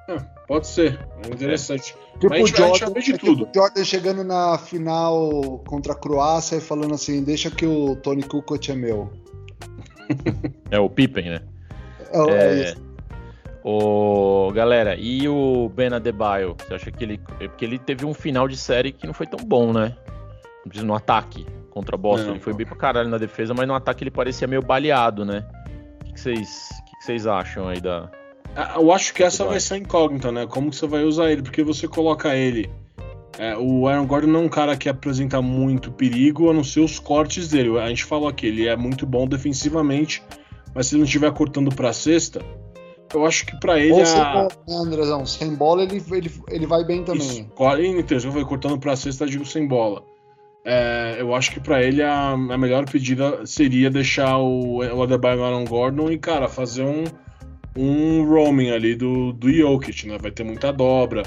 É, 0.07 0.17
pode 0.47 0.67
ser. 0.67 0.99
É 1.23 1.27
interessante. 1.27 1.95
É. 1.97 2.19
Tipo, 2.19 2.29
Mas 2.29 2.43
a 2.43 2.45
gente, 2.45 2.57
Jordan, 2.57 2.85
a 2.85 2.99
gente 2.99 3.05
de 3.05 3.13
é 3.13 3.17
tudo. 3.17 3.45
Tipo 3.45 3.59
Jordan 3.59 3.83
chegando 3.83 4.23
na 4.23 4.57
final 4.57 5.61
contra 5.67 5.91
a 5.91 5.95
Croácia 5.95 6.57
e 6.57 6.61
falando 6.61 6.93
assim: 6.93 7.23
deixa 7.23 7.51
que 7.51 7.65
o 7.65 7.95
Tony 7.97 8.23
Kukoc 8.23 8.69
é 8.69 8.75
meu. 8.75 9.11
é 10.71 10.79
o 10.79 10.89
Pippen, 10.89 11.29
né? 11.29 11.41
É, 12.13 12.19
é, 12.19 12.61
é 12.69 12.84
Ô, 13.67 14.51
galera, 14.53 14.95
e 14.95 15.27
o 15.27 15.67
Ben 15.69 15.87
Adebayo? 15.87 16.55
Você 16.59 16.75
acha 16.75 16.91
que 16.91 17.03
ele. 17.03 17.19
É 17.39 17.47
porque 17.47 17.65
ele 17.65 17.79
teve 17.79 18.05
um 18.05 18.13
final 18.13 18.47
de 18.47 18.55
série 18.55 18.91
que 18.91 19.07
não 19.07 19.13
foi 19.13 19.25
tão 19.25 19.43
bom, 19.43 19.73
né? 19.73 19.95
No 20.83 20.93
ataque 20.93 21.47
contra 21.71 21.95
a 21.95 21.97
Boston. 21.97 22.29
Ele 22.29 22.39
foi 22.39 22.53
bem 22.53 22.63
pra 22.63 22.75
caralho 22.75 23.09
na 23.09 23.17
defesa, 23.17 23.55
mas 23.55 23.67
no 23.67 23.73
ataque 23.73 24.03
ele 24.03 24.11
parecia 24.11 24.47
meio 24.47 24.61
baleado, 24.61 25.25
né? 25.25 25.43
O 25.99 26.13
que 26.13 26.19
vocês 26.19 26.69
que 26.85 27.17
que 27.17 27.27
acham 27.27 27.67
aí 27.67 27.81
da. 27.81 28.07
Ah, 28.55 28.75
eu 28.75 28.91
acho 28.91 29.11
que 29.15 29.23
essa 29.23 29.43
vai 29.43 29.59
ser 29.59 29.77
incógnita, 29.77 30.31
né? 30.31 30.45
Como 30.45 30.69
que 30.69 30.75
você 30.75 30.85
vai 30.85 31.03
usar 31.03 31.31
ele? 31.31 31.41
Porque 31.41 31.63
você 31.63 31.87
coloca 31.87 32.35
ele. 32.35 32.69
É, 33.39 33.57
o 33.57 33.87
Aaron 33.87 34.05
Gordon 34.05 34.27
não 34.27 34.41
é 34.41 34.43
um 34.43 34.49
cara 34.49 34.77
que 34.77 34.87
apresenta 34.87 35.41
muito 35.41 35.91
perigo, 35.91 36.51
a 36.51 36.53
não 36.53 36.63
ser 36.63 36.81
os 36.81 36.99
cortes 36.99 37.49
dele. 37.49 37.79
A 37.79 37.89
gente 37.89 38.05
falou 38.05 38.29
aqui, 38.29 38.45
ele 38.45 38.67
é 38.67 38.75
muito 38.75 39.07
bom 39.07 39.27
defensivamente, 39.27 40.21
mas 40.71 40.85
se 40.85 40.93
ele 40.93 40.99
não 40.99 41.05
estiver 41.05 41.33
cortando 41.33 41.73
pra 41.75 41.91
cesta, 41.91 42.45
eu 43.15 43.25
acho 43.25 43.45
que 43.45 43.59
para 43.59 43.79
ele. 43.79 43.93
Ou 43.93 44.05
sem 44.05 44.19
a... 44.19 44.33
bola, 44.33 44.47
né, 44.67 44.75
Andrezão? 44.75 45.25
Sem 45.25 45.55
bola 45.55 45.83
ele, 45.83 46.03
ele, 46.11 46.31
ele 46.49 46.65
vai 46.65 46.83
bem 46.83 47.03
também. 47.03 47.25
Isso, 47.25 47.39
então, 47.39 48.31
vai 48.31 48.43
cortando 48.43 48.77
pra 48.77 48.95
cesta, 48.95 49.25
digo 49.25 49.45
sem 49.45 49.67
bola. 49.67 50.03
É, 50.65 51.17
eu 51.19 51.33
acho 51.35 51.51
que 51.51 51.59
para 51.59 51.83
ele 51.83 52.01
a, 52.01 52.31
a, 52.31 52.57
melhor 52.57 52.89
pedida 52.89 53.45
seria 53.45 53.89
deixar 53.89 54.39
o, 54.39 54.77
o 54.79 55.03
Adebayo 55.03 55.43
Aaron 55.43 55.63
Gordon 55.63 56.09
e, 56.09 56.17
cara, 56.17 56.47
fazer 56.47 56.83
um, 56.83 57.03
um 57.77 58.25
roaming 58.27 58.71
ali 58.71 58.95
do, 58.95 59.31
do 59.31 59.51
Jokic, 59.51 60.07
né? 60.07 60.17
Vai 60.19 60.31
ter 60.31 60.43
muita 60.43 60.73
dobra. 60.73 61.21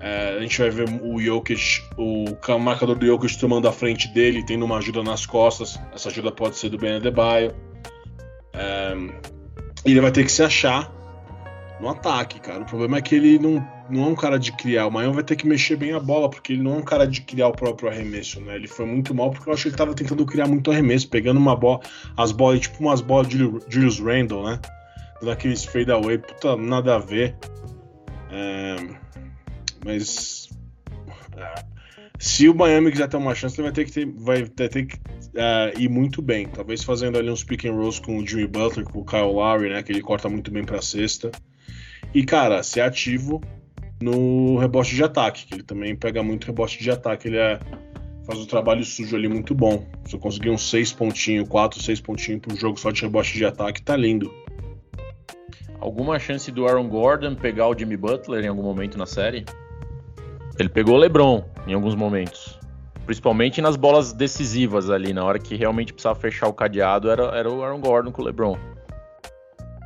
É, 0.00 0.36
a 0.38 0.40
gente 0.40 0.58
vai 0.58 0.70
ver 0.70 0.88
o 1.02 1.20
Jokic, 1.20 1.82
o 1.98 2.58
marcador 2.58 2.96
do 2.96 3.04
Jokic 3.04 3.38
tomando 3.38 3.68
a 3.68 3.72
frente 3.72 4.08
dele, 4.08 4.42
tendo 4.42 4.64
uma 4.64 4.78
ajuda 4.78 5.02
nas 5.02 5.26
costas. 5.26 5.78
Essa 5.94 6.08
ajuda 6.08 6.32
pode 6.32 6.56
ser 6.56 6.70
do 6.70 6.78
Ben 6.78 6.96
Adebayo. 6.96 7.54
É, 8.54 8.96
ele 9.84 10.00
vai 10.00 10.10
ter 10.10 10.24
que 10.24 10.32
se 10.32 10.42
achar 10.42 10.90
no 11.80 11.88
ataque, 11.88 12.40
cara. 12.40 12.62
O 12.62 12.66
problema 12.66 12.98
é 12.98 13.02
que 13.02 13.14
ele 13.14 13.38
não, 13.38 13.64
não 13.88 14.04
é 14.04 14.06
um 14.08 14.14
cara 14.14 14.38
de 14.38 14.52
criar. 14.52 14.86
O 14.86 14.90
Miami 14.90 15.14
vai 15.14 15.24
ter 15.24 15.36
que 15.36 15.46
mexer 15.46 15.76
bem 15.76 15.92
a 15.92 16.00
bola, 16.00 16.28
porque 16.28 16.52
ele 16.52 16.62
não 16.62 16.74
é 16.74 16.78
um 16.78 16.82
cara 16.82 17.06
de 17.06 17.20
criar 17.20 17.48
o 17.48 17.52
próprio 17.52 17.88
arremesso, 17.88 18.40
né? 18.40 18.56
Ele 18.56 18.66
foi 18.66 18.86
muito 18.86 19.14
mal 19.14 19.30
porque 19.30 19.48
eu 19.48 19.54
acho 19.54 19.62
que 19.62 19.68
ele 19.68 19.76
tava 19.76 19.94
tentando 19.94 20.24
criar 20.26 20.46
muito 20.46 20.70
arremesso, 20.70 21.08
pegando 21.08 21.38
uma 21.38 21.56
bola, 21.56 21.80
as 22.16 22.32
bolas, 22.32 22.60
tipo 22.60 22.80
umas 22.80 23.00
bolas 23.00 23.28
de 23.28 23.38
Julius 23.68 24.00
Randle, 24.00 24.44
né? 24.44 24.60
Daqueles 25.22 25.64
fade 25.64 25.90
away, 25.90 26.18
puta, 26.18 26.56
nada 26.56 26.96
a 26.96 26.98
ver. 26.98 27.36
É, 28.30 28.76
mas. 29.84 30.48
É, 31.36 31.64
se 32.18 32.48
o 32.48 32.54
Miami 32.54 32.90
quiser 32.90 33.08
ter 33.08 33.16
uma 33.16 33.34
chance, 33.34 33.56
ele 33.56 33.68
vai 33.68 33.72
ter 33.72 33.84
que, 33.84 33.92
ter, 33.92 34.06
vai 34.06 34.42
ter, 34.44 34.86
que 34.86 34.96
uh, 34.96 35.78
ir 35.78 35.88
muito 35.88 36.20
bem. 36.20 36.48
Talvez 36.48 36.82
fazendo 36.82 37.16
ali 37.16 37.30
uns 37.30 37.44
pick 37.44 37.64
and 37.64 37.74
rolls 37.74 38.00
com 38.00 38.18
o 38.18 38.26
Jimmy 38.26 38.48
Butler, 38.48 38.84
com 38.84 39.00
o 39.00 39.04
Kyle 39.04 39.32
Lowry, 39.32 39.70
né? 39.70 39.82
Que 39.82 39.92
ele 39.92 40.00
corta 40.00 40.28
muito 40.28 40.50
bem 40.50 40.64
pra 40.64 40.82
cesta. 40.82 41.30
E, 42.14 42.24
cara, 42.24 42.62
ser 42.62 42.80
ativo 42.80 43.40
no 44.00 44.56
rebote 44.58 44.94
de 44.94 45.02
ataque, 45.02 45.46
que 45.46 45.54
ele 45.54 45.62
também 45.62 45.94
pega 45.94 46.22
muito 46.22 46.46
rebote 46.46 46.82
de 46.82 46.90
ataque. 46.90 47.28
Ele 47.28 47.36
é, 47.36 47.58
faz 48.24 48.38
um 48.38 48.46
trabalho 48.46 48.84
sujo 48.84 49.16
ali 49.16 49.28
muito 49.28 49.54
bom. 49.54 49.86
Se 50.04 50.14
eu 50.14 50.20
conseguir 50.20 50.50
uns 50.50 50.68
6 50.70 50.92
pontinhos, 50.92 51.48
4, 51.48 51.82
6 51.82 52.00
pontinhos 52.00 52.40
pro 52.40 52.56
jogo 52.56 52.78
só 52.78 52.90
de 52.90 53.02
rebote 53.02 53.34
de 53.34 53.44
ataque, 53.44 53.82
tá 53.82 53.96
lindo. 53.96 54.32
Alguma 55.80 56.18
chance 56.18 56.50
do 56.50 56.66
Aaron 56.66 56.88
Gordon 56.88 57.34
pegar 57.34 57.68
o 57.68 57.78
Jimmy 57.78 57.96
Butler 57.96 58.44
em 58.44 58.48
algum 58.48 58.62
momento 58.62 58.98
na 58.98 59.06
série? 59.06 59.44
Ele 60.58 60.68
pegou 60.68 60.96
o 60.96 60.98
LeBron 60.98 61.44
em 61.66 61.74
alguns 61.74 61.94
momentos. 61.94 62.58
Principalmente 63.06 63.62
nas 63.62 63.76
bolas 63.76 64.12
decisivas 64.12 64.90
ali, 64.90 65.12
na 65.12 65.24
hora 65.24 65.38
que 65.38 65.54
realmente 65.54 65.92
precisava 65.92 66.18
fechar 66.18 66.48
o 66.48 66.52
cadeado, 66.52 67.08
era, 67.08 67.24
era 67.36 67.50
o 67.50 67.62
Aaron 67.62 67.80
Gordon 67.80 68.10
com 68.10 68.20
o 68.20 68.24
LeBron. 68.24 68.58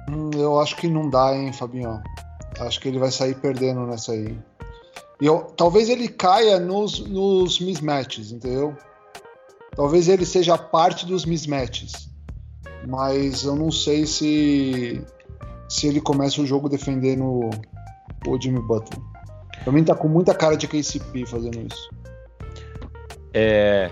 Hum, 0.09 0.31
eu 0.35 0.59
acho 0.61 0.77
que 0.77 0.89
não 0.89 1.09
dá, 1.09 1.35
hein, 1.35 1.53
Fabinho? 1.53 2.03
Acho 2.61 2.81
que 2.81 2.89
ele 2.89 2.99
vai 2.99 3.11
sair 3.11 3.35
perdendo 3.35 3.87
nessa 3.87 4.13
aí. 4.13 4.37
E 5.21 5.27
eu, 5.27 5.41
talvez 5.57 5.89
ele 5.89 6.09
caia 6.09 6.59
nos, 6.59 6.99
nos 7.01 7.61
mismatches, 7.61 8.33
entendeu? 8.33 8.77
Talvez 9.75 10.09
ele 10.09 10.27
seja 10.27 10.59
parte 10.59 11.07
dos 11.07 11.25
mismatches. 11.25 12.11
Mas 12.87 13.45
eu 13.45 13.55
não 13.55 13.71
sei 13.71 14.07
se 14.07 15.05
se 15.69 15.87
ele 15.87 16.03
começa 16.03 16.43
o 16.43 16.47
jogo 16.47 16.69
defendendo 16.69 17.49
o 18.27 18.41
Jimmy 18.41 18.61
Butler. 18.61 19.01
Mim 19.69 19.85
tá 19.85 19.95
com 19.95 20.09
muita 20.09 20.35
cara 20.35 20.55
de 20.55 20.69
KCP 20.69 21.25
fazendo 21.25 21.67
isso. 21.67 21.91
É. 23.33 23.91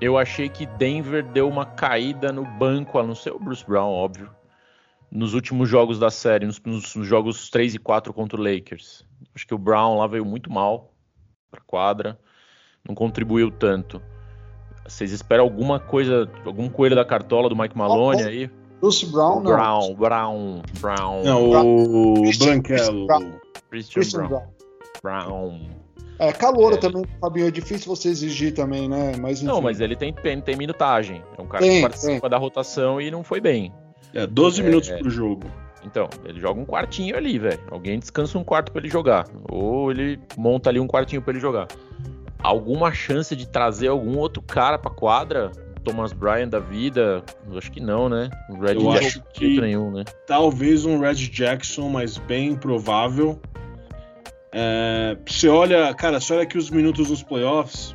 Eu 0.00 0.18
achei 0.18 0.48
que 0.48 0.66
Denver 0.66 1.22
deu 1.22 1.48
uma 1.48 1.64
caída 1.64 2.32
no 2.32 2.44
banco, 2.44 2.98
a 2.98 3.04
não 3.04 3.14
ser 3.14 3.32
o 3.32 3.38
Bruce 3.38 3.64
Brown, 3.64 3.88
óbvio 3.88 4.28
nos 5.14 5.32
últimos 5.32 5.68
jogos 5.68 5.96
da 6.00 6.10
série, 6.10 6.44
nos, 6.44 6.60
nos, 6.60 7.06
jogos 7.06 7.48
3 7.48 7.76
e 7.76 7.78
4 7.78 8.12
contra 8.12 8.38
o 8.38 8.42
Lakers. 8.42 9.06
Acho 9.32 9.46
que 9.46 9.54
o 9.54 9.58
Brown 9.58 9.96
lá 9.96 10.08
veio 10.08 10.24
muito 10.24 10.50
mal 10.50 10.92
para 11.48 11.60
quadra, 11.64 12.18
não 12.86 12.96
contribuiu 12.96 13.48
tanto. 13.52 14.02
Vocês 14.86 15.12
esperam 15.12 15.44
alguma 15.44 15.78
coisa, 15.78 16.28
algum 16.44 16.68
coelho 16.68 16.96
da 16.96 17.04
cartola 17.04 17.48
do 17.48 17.56
Mike 17.56 17.78
Maloney 17.78 18.22
oh, 18.22 18.26
oh. 18.26 18.28
aí? 18.28 18.50
Bruce 18.80 19.06
Brown, 19.06 19.36
não. 19.36 19.42
Brown, 19.42 19.94
Brown, 19.94 20.62
Brown. 20.80 21.22
Não, 21.22 21.50
o 21.50 22.14
Branquelo. 22.38 23.06
Christian, 23.70 23.94
Christian 23.94 24.26
Brown. 24.26 24.42
Brown. 25.00 25.60
É, 26.18 26.32
calouro 26.32 26.74
é. 26.74 26.78
também, 26.78 27.04
Fabinho, 27.20 27.46
é 27.46 27.50
difícil 27.50 27.94
você 27.94 28.08
exigir 28.08 28.52
também, 28.52 28.88
né? 28.88 29.12
Mas, 29.18 29.42
Não, 29.42 29.60
mas 29.60 29.80
ele 29.80 29.96
tem, 29.96 30.12
tem 30.12 30.56
minutagem. 30.56 31.22
É 31.38 31.40
um 31.40 31.46
cara 31.46 31.64
tem, 31.64 31.76
que 31.76 31.82
participa 31.82 32.20
tem. 32.20 32.30
da 32.30 32.36
rotação 32.36 33.00
e 33.00 33.10
não 33.10 33.24
foi 33.24 33.40
bem. 33.40 33.72
É, 34.12 34.26
12 34.26 34.60
é, 34.60 34.64
minutos 34.64 34.90
pro 34.90 35.10
jogo. 35.10 35.50
Então, 35.84 36.08
ele 36.24 36.40
joga 36.40 36.60
um 36.60 36.64
quartinho 36.64 37.16
ali, 37.16 37.38
velho. 37.38 37.60
Alguém 37.70 37.98
descansa 37.98 38.38
um 38.38 38.44
quarto 38.44 38.72
para 38.72 38.80
ele 38.80 38.88
jogar. 38.88 39.26
Ou 39.50 39.90
ele 39.90 40.18
monta 40.36 40.70
ali 40.70 40.80
um 40.80 40.86
quartinho 40.86 41.20
para 41.20 41.32
ele 41.32 41.40
jogar. 41.40 41.68
Alguma 42.38 42.92
chance 42.92 43.34
de 43.36 43.46
trazer 43.46 43.88
algum 43.88 44.18
outro 44.18 44.42
cara 44.42 44.78
pra 44.78 44.90
quadra? 44.90 45.50
Thomas 45.84 46.12
Bryan 46.12 46.48
da 46.48 46.58
vida? 46.58 47.22
Eu 47.48 47.58
acho 47.58 47.70
que 47.70 47.80
não, 47.80 48.08
né? 48.08 48.30
O 48.48 48.58
Red 48.58 48.74
Eu 48.74 48.90
acho 48.90 49.22
que 49.34 49.60
nenhum, 49.60 49.90
né? 49.90 50.04
Talvez 50.26 50.86
um 50.86 50.98
Red 50.98 51.14
Jackson, 51.14 51.88
mas 51.90 52.16
bem 52.16 52.48
improvável. 52.48 53.38
É, 54.50 55.16
você 55.26 55.48
olha, 55.48 55.92
cara, 55.94 56.18
você 56.18 56.32
olha 56.32 56.42
aqui 56.42 56.56
os 56.56 56.70
minutos 56.70 57.10
nos 57.10 57.22
playoffs. 57.22 57.94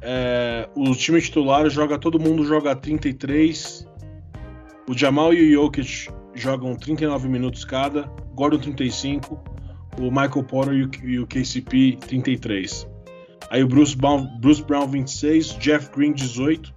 É, 0.00 0.68
o 0.76 0.94
time 0.94 1.20
titular 1.20 1.68
joga, 1.68 1.98
todo 1.98 2.20
mundo 2.20 2.44
joga 2.44 2.76
33, 2.76 3.88
o 4.88 4.96
Jamal 4.96 5.34
e 5.34 5.56
o 5.56 5.62
Jokic 5.62 6.08
jogam 6.34 6.74
39 6.74 7.28
minutos 7.28 7.64
cada, 7.64 8.02
Gordon 8.34 8.58
35, 8.58 9.40
o 9.98 10.10
Michael 10.10 10.44
Porter 10.44 10.90
e 11.02 11.18
o 11.18 11.26
KCP 11.26 11.98
33. 12.06 12.86
Aí 13.50 13.62
o 13.62 13.68
Bruce 13.68 13.96
Brown, 13.96 14.26
Bruce 14.38 14.62
Brown 14.62 14.86
26, 14.86 15.56
Jeff 15.58 15.90
Green 15.94 16.12
18. 16.12 16.74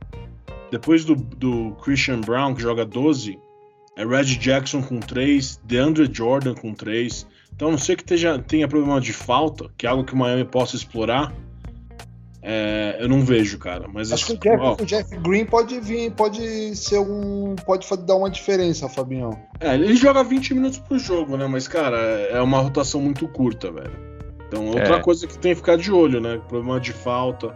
Depois 0.72 1.04
do, 1.04 1.16
do 1.16 1.72
Christian 1.82 2.22
Brown, 2.22 2.54
que 2.54 2.62
joga 2.62 2.86
12, 2.86 3.40
é 3.96 4.06
Reggie 4.06 4.38
Jackson 4.38 4.82
com 4.82 5.00
3, 5.00 5.60
DeAndre 5.66 6.10
Jordan 6.12 6.54
com 6.54 6.74
3. 6.74 7.28
Então, 7.54 7.70
a 7.70 7.72
não 7.72 7.78
sei 7.78 7.96
que 7.96 8.04
tenha, 8.04 8.40
tenha 8.40 8.68
problema 8.68 9.02
de 9.02 9.12
falta, 9.12 9.70
que 9.78 9.86
é 9.86 9.90
algo 9.90 10.04
que 10.04 10.14
o 10.14 10.18
Miami 10.18 10.46
possa 10.46 10.76
explorar, 10.76 11.34
é, 12.42 12.98
eu 13.00 13.10
não 13.10 13.22
vejo, 13.22 13.58
cara. 13.58 13.88
Mas 13.92 14.12
acho 14.12 14.26
que 14.26 14.34
o 14.34 14.38
Jeff, 14.38 14.82
o 14.82 14.86
Jeff, 14.86 15.18
Green 15.18 15.46
pode 15.46 15.80
vir, 15.80 16.12
pode 16.12 16.76
ser 16.76 17.00
um. 17.00 17.56
pode 17.66 17.86
dar 18.06 18.16
uma 18.16 18.30
diferença, 18.30 18.88
Fabião. 18.88 19.38
É, 19.60 19.74
ele 19.76 19.96
joga 19.96 20.24
20 20.24 20.54
minutos 20.54 20.80
por 20.80 20.98
jogo, 20.98 21.36
né? 21.36 21.48
Mas, 21.48 21.68
cara, 21.68 21.98
é 21.98 22.42
uma 22.42 22.60
rotação 22.60 23.02
muito 23.02 23.28
curta, 23.28 23.72
velho. 23.72 24.10
Então, 24.48 24.66
outra 24.68 24.96
é. 24.96 25.02
coisa 25.02 25.28
que 25.28 25.38
tem 25.38 25.52
que 25.52 25.58
ficar 25.58 25.78
de 25.78 25.92
olho, 25.92 26.22
né? 26.22 26.42
Problema 26.48 26.80
de 26.80 26.94
falta. 26.94 27.56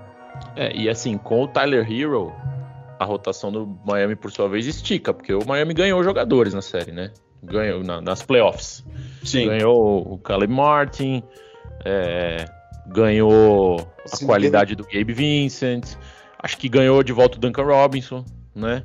É, 0.55 0.75
e 0.75 0.89
assim, 0.89 1.17
com 1.17 1.43
o 1.43 1.47
Tyler 1.47 1.89
Hero, 1.89 2.33
a 2.99 3.05
rotação 3.05 3.51
do 3.51 3.79
Miami, 3.85 4.15
por 4.15 4.31
sua 4.31 4.49
vez, 4.49 4.67
estica, 4.67 5.13
porque 5.13 5.33
o 5.33 5.45
Miami 5.45 5.73
ganhou 5.73 6.03
jogadores 6.03 6.53
na 6.53 6.61
série, 6.61 6.91
né? 6.91 7.11
Ganhou 7.41 7.83
na, 7.83 8.01
nas 8.01 8.21
playoffs. 8.21 8.85
Sim. 9.23 9.47
Ganhou 9.47 10.13
o 10.13 10.17
Caleb 10.17 10.53
Martin, 10.53 11.23
é, 11.85 12.45
ganhou 12.87 13.79
a 14.05 14.15
Sim, 14.15 14.25
qualidade 14.25 14.75
do 14.75 14.83
Gabe 14.83 15.13
Vincent, 15.13 15.95
acho 16.41 16.57
que 16.57 16.67
ganhou 16.67 17.03
de 17.03 17.13
volta 17.13 17.37
o 17.37 17.39
Duncan 17.39 17.63
Robinson, 17.63 18.25
né? 18.55 18.83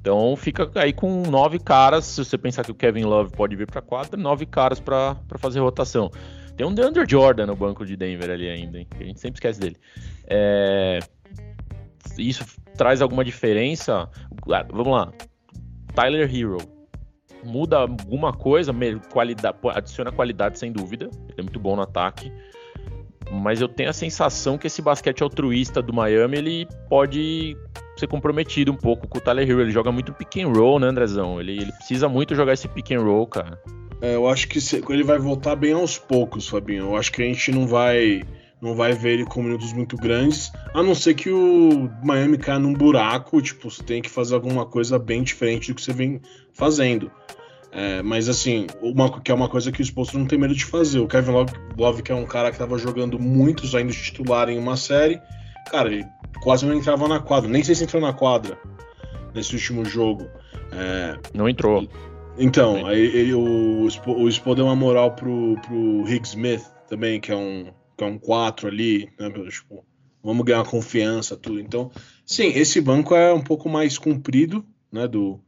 Então 0.00 0.36
fica 0.36 0.70
aí 0.76 0.92
com 0.92 1.22
nove 1.22 1.58
caras. 1.58 2.04
Se 2.04 2.24
você 2.24 2.38
pensar 2.38 2.64
que 2.64 2.70
o 2.70 2.74
Kevin 2.74 3.04
Love 3.04 3.32
pode 3.32 3.56
vir 3.56 3.66
para 3.66 3.82
quadra, 3.82 4.16
nove 4.16 4.46
caras 4.46 4.80
para 4.80 5.16
fazer 5.38 5.60
rotação. 5.60 6.10
Tem 6.56 6.66
um 6.66 6.72
DeAndre 6.72 7.04
Jordan 7.08 7.46
no 7.46 7.56
banco 7.56 7.84
de 7.84 7.96
Denver 7.96 8.30
ali 8.30 8.48
ainda, 8.48 8.78
hein? 8.78 8.86
a 8.98 9.04
gente 9.04 9.20
sempre 9.20 9.36
esquece 9.36 9.60
dele. 9.60 9.76
É... 10.26 11.00
Isso 12.16 12.44
traz 12.76 13.02
alguma 13.02 13.24
diferença? 13.24 14.08
Ah, 14.50 14.66
vamos 14.70 14.92
lá. 14.92 15.12
Tyler 15.94 16.34
Hero 16.34 16.58
muda 17.44 17.78
alguma 17.78 18.32
coisa, 18.32 18.72
qualidade, 19.12 19.58
adiciona 19.74 20.10
qualidade 20.10 20.58
sem 20.58 20.72
dúvida. 20.72 21.10
Ele 21.28 21.34
é 21.38 21.42
muito 21.42 21.60
bom 21.60 21.76
no 21.76 21.82
ataque 21.82 22.32
mas 23.30 23.60
eu 23.60 23.68
tenho 23.68 23.90
a 23.90 23.92
sensação 23.92 24.56
que 24.56 24.66
esse 24.66 24.80
basquete 24.80 25.22
altruísta 25.22 25.82
do 25.82 25.92
Miami 25.92 26.38
ele 26.38 26.68
pode 26.88 27.56
ser 27.96 28.06
comprometido 28.06 28.70
um 28.70 28.76
pouco 28.76 29.08
com 29.08 29.18
o 29.18 29.20
Tyler 29.20 29.48
Hero. 29.48 29.60
Ele 29.60 29.70
joga 29.70 29.90
muito 29.90 30.12
pick 30.12 30.36
and 30.38 30.48
roll, 30.48 30.78
né, 30.78 30.88
Andrezão? 30.88 31.40
Ele, 31.40 31.52
ele 31.52 31.72
precisa 31.72 32.08
muito 32.08 32.34
jogar 32.34 32.52
esse 32.52 32.68
pick 32.68 32.92
and 32.92 33.02
roll, 33.02 33.26
cara. 33.26 33.60
É, 34.00 34.14
eu 34.14 34.28
acho 34.28 34.46
que 34.48 34.58
ele 34.90 35.02
vai 35.02 35.18
voltar 35.18 35.56
bem 35.56 35.72
aos 35.72 35.98
poucos, 35.98 36.48
Fabinho. 36.48 36.84
Eu 36.84 36.96
acho 36.96 37.10
que 37.10 37.22
a 37.22 37.24
gente 37.24 37.50
não 37.50 37.66
vai 37.66 38.22
não 38.60 38.74
vai 38.74 38.92
ver 38.92 39.12
ele 39.12 39.24
com 39.26 39.42
minutos 39.42 39.72
muito 39.72 39.96
grandes, 39.96 40.50
a 40.72 40.82
não 40.82 40.94
ser 40.94 41.14
que 41.14 41.30
o 41.30 41.90
Miami 42.02 42.38
caia 42.38 42.58
num 42.58 42.72
buraco, 42.72 43.40
tipo, 43.42 43.70
você 43.70 43.82
tem 43.82 44.00
que 44.00 44.08
fazer 44.08 44.34
alguma 44.34 44.64
coisa 44.64 44.98
bem 44.98 45.22
diferente 45.22 45.70
do 45.70 45.74
que 45.74 45.82
você 45.82 45.92
vem 45.92 46.20
fazendo. 46.54 47.10
É, 47.76 48.00
mas 48.00 48.26
assim, 48.26 48.66
uma, 48.80 49.20
que 49.20 49.30
é 49.30 49.34
uma 49.34 49.50
coisa 49.50 49.70
que 49.70 49.80
o 49.80 49.82
Exposto 49.82 50.18
não 50.18 50.24
tem 50.24 50.38
medo 50.38 50.54
de 50.54 50.64
fazer. 50.64 50.98
O 50.98 51.06
Kevin 51.06 51.32
Love, 51.32 51.52
Love, 51.76 52.02
que 52.02 52.10
é 52.10 52.14
um 52.14 52.24
cara 52.24 52.48
que 52.48 52.54
estava 52.54 52.78
jogando 52.78 53.18
muito, 53.18 53.66
saindo 53.66 53.92
titular 53.92 54.48
em 54.48 54.58
uma 54.58 54.78
série, 54.78 55.20
cara, 55.70 55.92
ele 55.92 56.06
quase 56.42 56.64
não 56.64 56.72
entrava 56.72 57.06
na 57.06 57.20
quadra. 57.20 57.50
Nem 57.50 57.62
sei 57.62 57.74
se 57.74 57.84
entrou 57.84 58.00
na 58.00 58.14
quadra 58.14 58.58
nesse 59.34 59.54
último 59.54 59.84
jogo. 59.84 60.26
É, 60.72 61.18
não 61.34 61.46
entrou. 61.46 61.86
Então, 62.38 62.86
aí 62.86 62.98
ele, 62.98 63.34
o, 63.34 63.84
o 63.84 64.32
Spo 64.32 64.54
deu 64.54 64.64
uma 64.64 64.76
moral 64.76 65.14
pro, 65.14 65.56
pro 65.60 66.02
Rick 66.04 66.28
Smith 66.28 66.62
também, 66.88 67.20
que 67.20 67.30
é 67.30 67.36
um, 67.36 67.70
que 67.94 68.02
é 68.02 68.06
um 68.06 68.18
4 68.18 68.68
ali, 68.68 69.10
né? 69.20 69.30
Tipo, 69.50 69.84
vamos 70.24 70.46
ganhar 70.46 70.64
confiança, 70.64 71.36
tudo. 71.36 71.60
Então, 71.60 71.90
sim, 72.24 72.48
esse 72.54 72.80
banco 72.80 73.14
é 73.14 73.34
um 73.34 73.42
pouco 73.42 73.68
mais 73.68 73.98
comprido, 73.98 74.64
né, 74.90 75.06
do, 75.06 75.38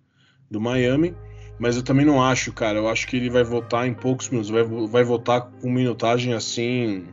do 0.50 0.60
Miami. 0.60 1.14
Mas 1.58 1.76
eu 1.76 1.82
também 1.82 2.06
não 2.06 2.22
acho, 2.22 2.52
cara. 2.52 2.78
Eu 2.78 2.88
acho 2.88 3.06
que 3.06 3.16
ele 3.16 3.28
vai 3.30 3.42
voltar 3.42 3.86
em 3.86 3.94
poucos 3.94 4.28
minutos. 4.28 4.50
Vai, 4.50 4.62
vai 4.64 5.02
voltar 5.04 5.40
com 5.40 5.70
minutagem 5.70 6.32
assim. 6.32 7.06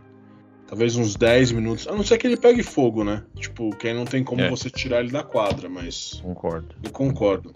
Talvez 0.67 0.95
uns 0.95 1.15
10 1.15 1.51
minutos. 1.51 1.87
A 1.87 1.93
não 1.93 2.03
ser 2.03 2.17
que 2.17 2.27
ele 2.27 2.37
pegue 2.37 2.61
fogo, 2.63 3.03
né? 3.03 3.23
Tipo, 3.35 3.75
que 3.75 3.87
aí 3.87 3.93
não 3.93 4.05
tem 4.05 4.23
como 4.23 4.41
É. 4.41 4.49
você 4.49 4.69
tirar 4.69 4.99
ele 5.01 5.11
da 5.11 5.23
quadra, 5.23 5.67
mas. 5.69 6.21
Concordo. 6.23 6.75
Eu 6.83 6.91
concordo. 6.91 7.51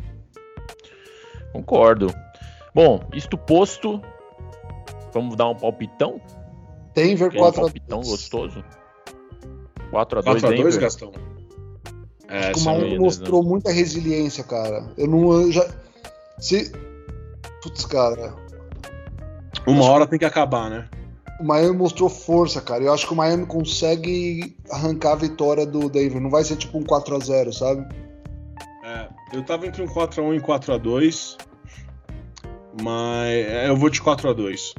Concordo. 1.54 2.14
Bom, 2.74 3.04
isto 3.14 3.38
posto, 3.38 4.02
vamos 5.14 5.36
dar 5.36 5.50
um 5.50 5.56
palpitão? 5.56 6.22
Denver 6.94 7.28
Aquele 7.28 7.42
4 7.42 7.62
palpitão 7.62 8.02
gostoso? 8.02 8.64
4x2 9.92 10.24
4x2, 10.24 10.50
Denver? 10.50 10.80
Gastão? 10.80 11.12
É, 12.28 12.50
O 12.50 12.52
essa 12.52 12.66
Miami 12.66 12.82
Miami 12.82 12.94
né? 12.94 13.00
mostrou 13.00 13.44
muita 13.44 13.72
resiliência, 13.72 14.44
cara. 14.44 14.88
Eu 14.98 15.08
não. 15.08 15.32
eu 15.42 15.52
já. 15.52 15.68
Se. 16.40 16.72
Putz, 17.62 17.86
cara. 17.86 18.34
uma 19.68 19.86
hora 19.86 20.08
tem 20.08 20.18
que 20.18 20.26
acabar, 20.26 20.70
né? 20.70 20.88
O 21.40 21.44
Miami 21.44 21.78
mostrou 21.78 22.10
força, 22.10 22.62
cara. 22.62 22.84
Eu 22.84 22.94
acho 22.94 23.08
que 23.08 23.14
o 23.14 23.16
Miami 23.16 23.46
consegue 23.46 24.58
arrancar 24.72 25.14
a 25.14 25.16
vitória 25.16 25.66
do 25.66 25.90
Denver. 25.90 26.20
Não 26.22 26.30
vai 26.30 26.44
ser 26.44 26.58
tipo 26.58 26.78
um 26.78 26.84
4x0, 26.84 27.54
sabe? 27.54 27.88
É, 28.84 29.08
eu 29.34 29.44
tava 29.44 29.66
entre 29.66 29.82
um 29.82 29.88
4x1 29.88 30.36
e 30.36 30.42
4x2. 30.42 31.38
Mas 32.82 33.30
é, 33.30 33.70
eu 33.70 33.76
vou 33.78 33.90
de 33.90 34.02
4x2. 34.02 34.74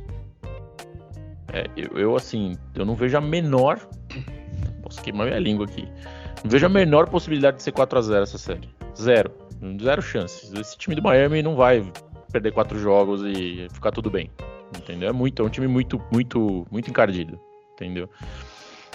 É, 1.53 1.67
eu, 1.77 1.99
eu, 1.99 2.17
assim, 2.17 2.57
eu 2.75 2.85
não 2.85 2.95
vejo 2.95 3.17
a 3.17 3.21
menor. 3.21 3.81
Posso 4.83 5.03
queimar 5.03 5.27
minha 5.27 5.39
língua 5.39 5.65
aqui. 5.65 5.89
Não 6.45 6.51
vejo 6.51 6.67
a 6.67 6.69
menor 6.69 7.09
possibilidade 7.09 7.59
de 7.59 7.63
ser 7.63 7.73
4x0 7.73 8.23
essa 8.23 8.39
série. 8.39 8.69
Zero. 8.97 9.33
Zero 9.83 10.03
chances. 10.03 10.53
Esse 10.53 10.77
time 10.77 10.97
do 10.97 11.03
Miami 11.03 11.43
não 11.43 11.55
vai 11.55 11.91
perder 12.33 12.53
quatro 12.53 12.79
jogos 12.79 13.23
e 13.25 13.67
ficar 13.73 13.91
tudo 13.91 14.11
bem. 14.11 14.31
Entendeu? 14.77 15.09
É 15.09 15.13
muito, 15.13 15.43
é 15.43 15.45
um 15.45 15.49
time 15.49 15.67
muito, 15.67 16.01
muito, 16.13 16.67
muito 16.71 16.89
encardido. 16.89 17.39
Entendeu? 17.75 18.09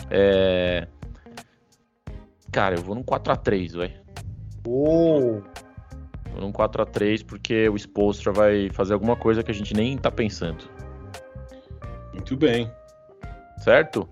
É... 0.09 0.87
Cara, 2.51 2.75
eu 2.75 2.81
vou 2.81 2.95
num 2.95 3.03
4x3, 3.03 3.77
velho. 3.77 4.05
Oh, 4.67 5.41
Vou 6.35 6.41
num 6.41 6.51
4x3 6.51 7.25
porque 7.25 7.69
o 7.69 7.77
Spolstra 7.77 8.33
vai 8.33 8.69
fazer 8.71 8.93
alguma 8.93 9.15
coisa 9.15 9.41
que 9.41 9.51
a 9.51 9.53
gente 9.53 9.73
nem 9.73 9.97
tá 9.97 10.11
pensando. 10.11 10.65
Muito 12.13 12.35
bem. 12.35 12.69
Certo? 13.59 14.07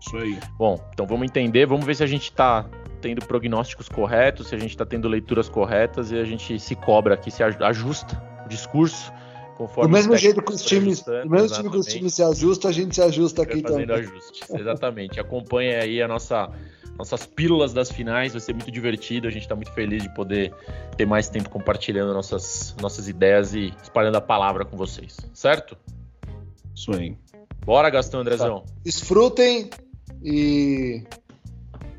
Isso 0.00 0.16
aí. 0.16 0.38
Bom, 0.58 0.82
então 0.92 1.06
vamos 1.06 1.24
entender, 1.24 1.66
vamos 1.66 1.84
ver 1.84 1.94
se 1.94 2.02
a 2.02 2.06
gente 2.06 2.32
tá 2.32 2.66
tendo 3.04 3.26
prognósticos 3.26 3.86
corretos, 3.86 4.48
se 4.48 4.54
a 4.54 4.58
gente 4.58 4.74
tá 4.74 4.86
tendo 4.86 5.06
leituras 5.08 5.46
corretas 5.46 6.10
e 6.10 6.18
a 6.18 6.24
gente 6.24 6.58
se 6.58 6.74
cobra 6.74 7.12
aqui, 7.14 7.30
se 7.30 7.42
aj- 7.42 7.62
ajusta 7.62 8.16
o 8.46 8.48
discurso 8.48 9.12
conforme 9.58 9.90
do 9.90 9.92
mesmo 9.92 10.16
jeito 10.16 10.40
que 10.42 10.52
os 10.54 10.62
times. 10.62 11.02
Do 11.02 11.28
mesmo 11.28 11.48
time 11.54 11.70
que 11.70 11.76
os 11.76 11.86
times 11.86 12.14
se 12.14 12.22
ajustam, 12.22 12.70
a 12.70 12.72
gente 12.72 12.94
se 12.94 13.02
ajusta 13.02 13.42
aqui 13.42 13.60
fazendo 13.60 13.88
também. 13.88 14.06
ajustes. 14.08 14.48
Exatamente. 14.50 15.20
Acompanhe 15.20 15.74
aí 15.74 16.00
a 16.02 16.08
nossa 16.08 16.50
nossas 16.96 17.26
pílulas 17.26 17.74
das 17.74 17.90
finais, 17.90 18.32
vai 18.32 18.40
ser 18.40 18.54
muito 18.54 18.70
divertido. 18.70 19.28
A 19.28 19.30
gente 19.30 19.46
tá 19.46 19.54
muito 19.54 19.72
feliz 19.72 20.02
de 20.02 20.14
poder 20.14 20.54
ter 20.96 21.04
mais 21.04 21.28
tempo 21.28 21.50
compartilhando 21.50 22.14
nossas 22.14 22.74
nossas 22.80 23.06
ideias 23.06 23.52
e 23.52 23.74
espalhando 23.82 24.16
a 24.16 24.20
palavra 24.22 24.64
com 24.64 24.76
vocês, 24.78 25.16
certo? 25.34 25.76
Isso 26.74 26.90
aí. 26.94 27.18
Bora, 27.66 27.90
Gastão 27.90 28.20
Andrezão. 28.20 28.64
Desfrutem 28.82 29.68
e. 30.22 31.04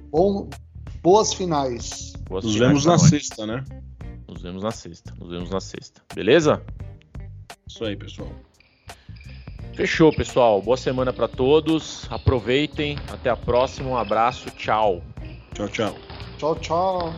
Bom, 0.10 0.50
boas 1.06 1.36
finais. 1.36 2.14
Boas 2.28 2.44
Nos 2.44 2.54
finais 2.56 2.70
vemos 2.70 2.86
na 2.86 2.94
nós. 2.94 3.02
sexta, 3.04 3.46
né? 3.46 3.64
Nos 4.28 4.42
vemos 4.42 4.64
na 4.64 4.72
sexta. 4.72 5.14
Nos 5.20 5.30
vemos 5.30 5.52
na 5.52 5.62
sexta. 5.62 6.02
Beleza? 6.16 6.64
Isso 7.68 7.86
aí, 7.86 7.96
pessoal. 7.96 8.32
Fechou, 9.76 10.12
pessoal. 10.12 10.60
Boa 10.64 10.76
semana 10.76 11.14
pra 11.14 11.28
todos. 11.28 12.08
Aproveitem. 12.10 12.98
Até 13.14 13.30
a 13.30 13.36
próxima. 13.38 13.92
Um 13.92 13.98
abraço. 13.98 14.50
Tchau. 14.50 15.04
Tchau, 15.54 15.70
tchau. 15.70 15.96
Tchau, 16.40 16.56
tchau. 16.56 17.14